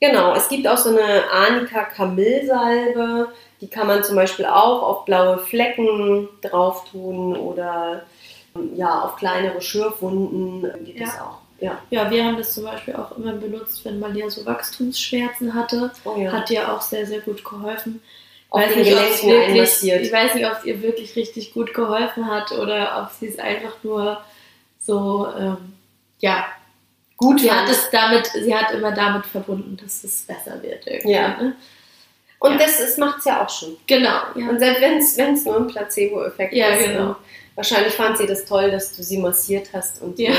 Genau, 0.02 0.36
es 0.36 0.50
gibt 0.50 0.68
auch 0.68 0.78
so 0.78 0.90
eine 0.90 1.32
Arnika-Kamillsalbe, 1.32 3.30
die 3.62 3.68
kann 3.68 3.88
man 3.88 4.04
zum 4.04 4.16
Beispiel 4.16 4.46
auch 4.46 4.82
auf 4.84 5.06
blaue 5.06 5.38
Flecken 5.40 6.28
drauf 6.42 6.86
tun 6.92 7.36
oder 7.36 8.04
ähm, 8.56 8.76
ja, 8.76 9.02
auf 9.02 9.16
kleinere 9.16 9.62
Schürfwunden 9.62 10.84
geht 10.84 11.00
das 11.00 11.20
auch. 11.20 11.45
Ja. 11.60 11.82
Ja, 11.90 12.10
wir 12.12 12.24
haben 12.26 12.38
das 12.38 12.54
zum 12.54 12.64
Beispiel 12.66 12.96
auch 12.96 13.18
immer 13.18 13.34
benutzt, 13.34 13.84
wenn 13.86 14.00
Malia 14.00 14.30
so 14.30 14.46
Wachstumsschmerzen 14.46 15.54
hatte. 15.54 15.92
Oh 16.04 16.16
ja. 16.18 16.32
Hat 16.32 16.50
ihr 16.52 16.72
auch 16.72 16.82
sehr, 16.82 17.06
sehr 17.06 17.20
gut 17.22 17.44
geholfen. 17.46 18.02
auf 18.50 18.62
weiß 18.62 18.76
nicht, 18.76 18.90
wirklich, 18.92 19.84
ich 19.84 20.12
weiß 20.12 20.36
nicht, 20.36 20.46
ob 20.46 20.58
es 20.60 20.66
ihr 20.66 20.82
wirklich 20.82 21.16
richtig 21.16 21.54
gut 21.54 21.74
geholfen 21.74 22.28
hat 22.30 22.52
oder 22.52 23.02
ob 23.04 23.12
sie 23.18 23.28
es 23.28 23.40
einfach 23.40 23.76
nur 23.84 24.22
so, 24.82 25.28
ähm, 25.38 25.58
ja, 26.20 26.46
Gut 27.18 27.40
sie 27.40 27.50
hat 27.50 27.70
es 27.70 27.90
damit, 27.92 28.28
sie 28.28 28.54
hat 28.54 28.72
immer 28.72 28.92
damit 28.92 29.26
verbunden, 29.26 29.78
dass 29.82 30.04
es 30.04 30.24
besser 30.24 30.62
wird 30.62 30.86
irgendwie. 30.86 31.14
Ja. 31.14 31.30
Ne? 31.42 31.56
Und 32.40 32.52
Ja. 32.54 32.58
das, 32.58 32.78
das 32.80 32.98
macht 32.98 33.20
es 33.20 33.26
ja 33.26 33.44
auch 33.44 33.50
schon. 33.50 33.78
Genau, 33.88 34.20
ja. 34.36 34.50
Und 34.50 34.60
selbst 34.60 35.18
wenn 35.18 35.34
es 35.34 35.46
nur 35.46 35.56
ein 35.56 35.68
Placebo-Effekt 35.68 36.54
Ja, 36.54 36.68
ist. 36.70 36.86
genau. 36.88 37.10
und 37.12 37.16
Wahrscheinlich 37.56 37.94
fand 37.94 38.18
sie 38.18 38.28
das 38.28 38.44
toll, 38.44 38.70
dass 38.70 38.94
du 38.96 39.02
sie 39.02 39.18
massiert 39.18 39.70
hast 39.72 40.02
und 40.02 40.20
Ja. 40.20 40.34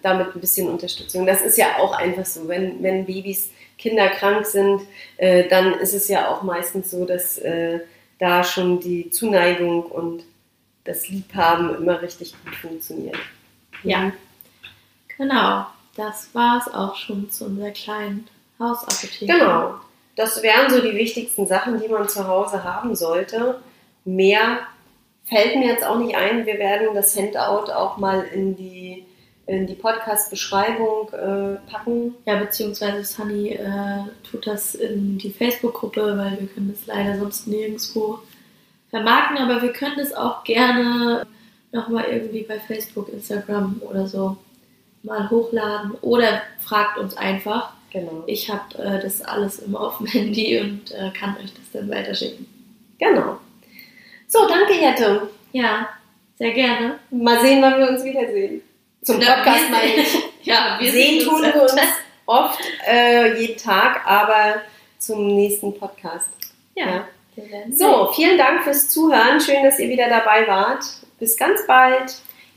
Damit 0.00 0.34
ein 0.34 0.40
bisschen 0.40 0.68
Unterstützung. 0.68 1.26
Das 1.26 1.42
ist 1.42 1.58
ja 1.58 1.78
auch 1.78 1.92
einfach 1.92 2.24
so, 2.24 2.48
wenn, 2.48 2.82
wenn 2.82 3.04
Babys 3.04 3.50
kinderkrank 3.78 4.46
sind, 4.46 4.82
äh, 5.16 5.48
dann 5.48 5.74
ist 5.74 5.92
es 5.92 6.08
ja 6.08 6.28
auch 6.28 6.42
meistens 6.42 6.90
so, 6.90 7.04
dass 7.04 7.38
äh, 7.38 7.80
da 8.18 8.44
schon 8.44 8.80
die 8.80 9.10
Zuneigung 9.10 9.82
und 9.82 10.24
das 10.84 11.08
Liebhaben 11.08 11.74
immer 11.74 12.00
richtig 12.02 12.34
gut 12.44 12.54
funktioniert. 12.54 13.18
Ja. 13.82 14.12
Genau, 15.16 15.66
das 15.96 16.28
war 16.32 16.58
es 16.58 16.72
auch 16.72 16.96
schon 16.96 17.30
zu 17.30 17.46
unserer 17.46 17.70
kleinen 17.70 18.28
Hausapotheke. 18.58 19.26
Genau. 19.26 19.74
Das 20.16 20.42
wären 20.42 20.70
so 20.70 20.80
die 20.80 20.96
wichtigsten 20.96 21.46
Sachen, 21.46 21.80
die 21.80 21.88
man 21.88 22.08
zu 22.08 22.26
Hause 22.26 22.64
haben 22.64 22.94
sollte. 22.94 23.60
Mehr 24.04 24.60
fällt 25.24 25.56
mir 25.56 25.66
jetzt 25.66 25.84
auch 25.84 25.98
nicht 25.98 26.16
ein. 26.16 26.44
Wir 26.44 26.58
werden 26.58 26.94
das 26.94 27.16
Handout 27.16 27.72
auch 27.72 27.96
mal 27.96 28.22
in 28.24 28.56
die, 28.56 29.06
in 29.52 29.66
die 29.66 29.74
Podcast-Beschreibung 29.74 31.08
äh, 31.12 31.70
packen. 31.70 32.14
Ja, 32.24 32.36
beziehungsweise 32.36 33.04
Sunny 33.04 33.50
äh, 33.50 34.04
tut 34.28 34.46
das 34.46 34.74
in 34.74 35.18
die 35.18 35.30
Facebook-Gruppe, 35.30 36.16
weil 36.16 36.40
wir 36.40 36.48
können 36.48 36.72
das 36.72 36.86
leider 36.86 37.18
sonst 37.18 37.46
nirgendwo 37.46 38.20
vermarkten, 38.90 39.38
aber 39.38 39.62
wir 39.62 39.72
können 39.72 39.96
das 39.96 40.12
auch 40.12 40.44
gerne 40.44 41.26
nochmal 41.72 42.04
irgendwie 42.10 42.42
bei 42.42 42.58
Facebook, 42.58 43.08
Instagram 43.08 43.80
oder 43.88 44.06
so 44.06 44.36
mal 45.02 45.28
hochladen 45.30 45.92
oder 46.00 46.42
fragt 46.60 46.98
uns 46.98 47.16
einfach. 47.16 47.72
Genau. 47.90 48.24
Ich 48.26 48.50
habe 48.50 48.78
äh, 48.78 49.00
das 49.00 49.20
alles 49.20 49.58
immer 49.58 49.80
auf 49.80 49.98
dem 49.98 50.06
Handy 50.06 50.60
und 50.60 50.92
äh, 50.92 51.10
kann 51.10 51.36
euch 51.36 51.52
das 51.52 51.70
dann 51.72 51.90
weiterschicken. 51.90 52.46
Genau. 52.98 53.38
So, 54.28 54.46
danke, 54.48 54.74
Jette. 54.74 55.28
Ja, 55.52 55.88
sehr 56.38 56.52
gerne. 56.52 56.98
Mal 57.10 57.40
sehen, 57.40 57.60
wann 57.60 57.78
wir 57.78 57.88
uns 57.90 58.04
wiedersehen. 58.04 58.62
Zum 59.04 59.18
Na, 59.18 59.34
Podcast 59.34 59.70
meine 59.70 59.94
ich. 59.96 60.18
Ja, 60.44 60.76
wir 60.80 60.90
Sehen 60.90 61.24
tun 61.24 61.36
uns 61.36 61.54
wir 61.54 61.62
uns 61.62 61.74
oft, 62.26 62.58
äh, 62.84 63.38
jeden 63.40 63.56
Tag, 63.56 64.04
aber 64.04 64.62
zum 64.98 65.36
nächsten 65.36 65.78
Podcast. 65.78 66.26
Ja, 66.74 67.06
sehen. 67.36 67.72
So, 67.72 68.10
vielen 68.12 68.36
Dank 68.36 68.64
fürs 68.64 68.88
Zuhören. 68.88 69.40
Schön, 69.40 69.62
dass 69.62 69.78
ihr 69.78 69.88
wieder 69.88 70.08
dabei 70.08 70.48
wart. 70.48 70.84
Bis 71.20 71.36
ganz 71.36 71.64
bald. 71.68 72.16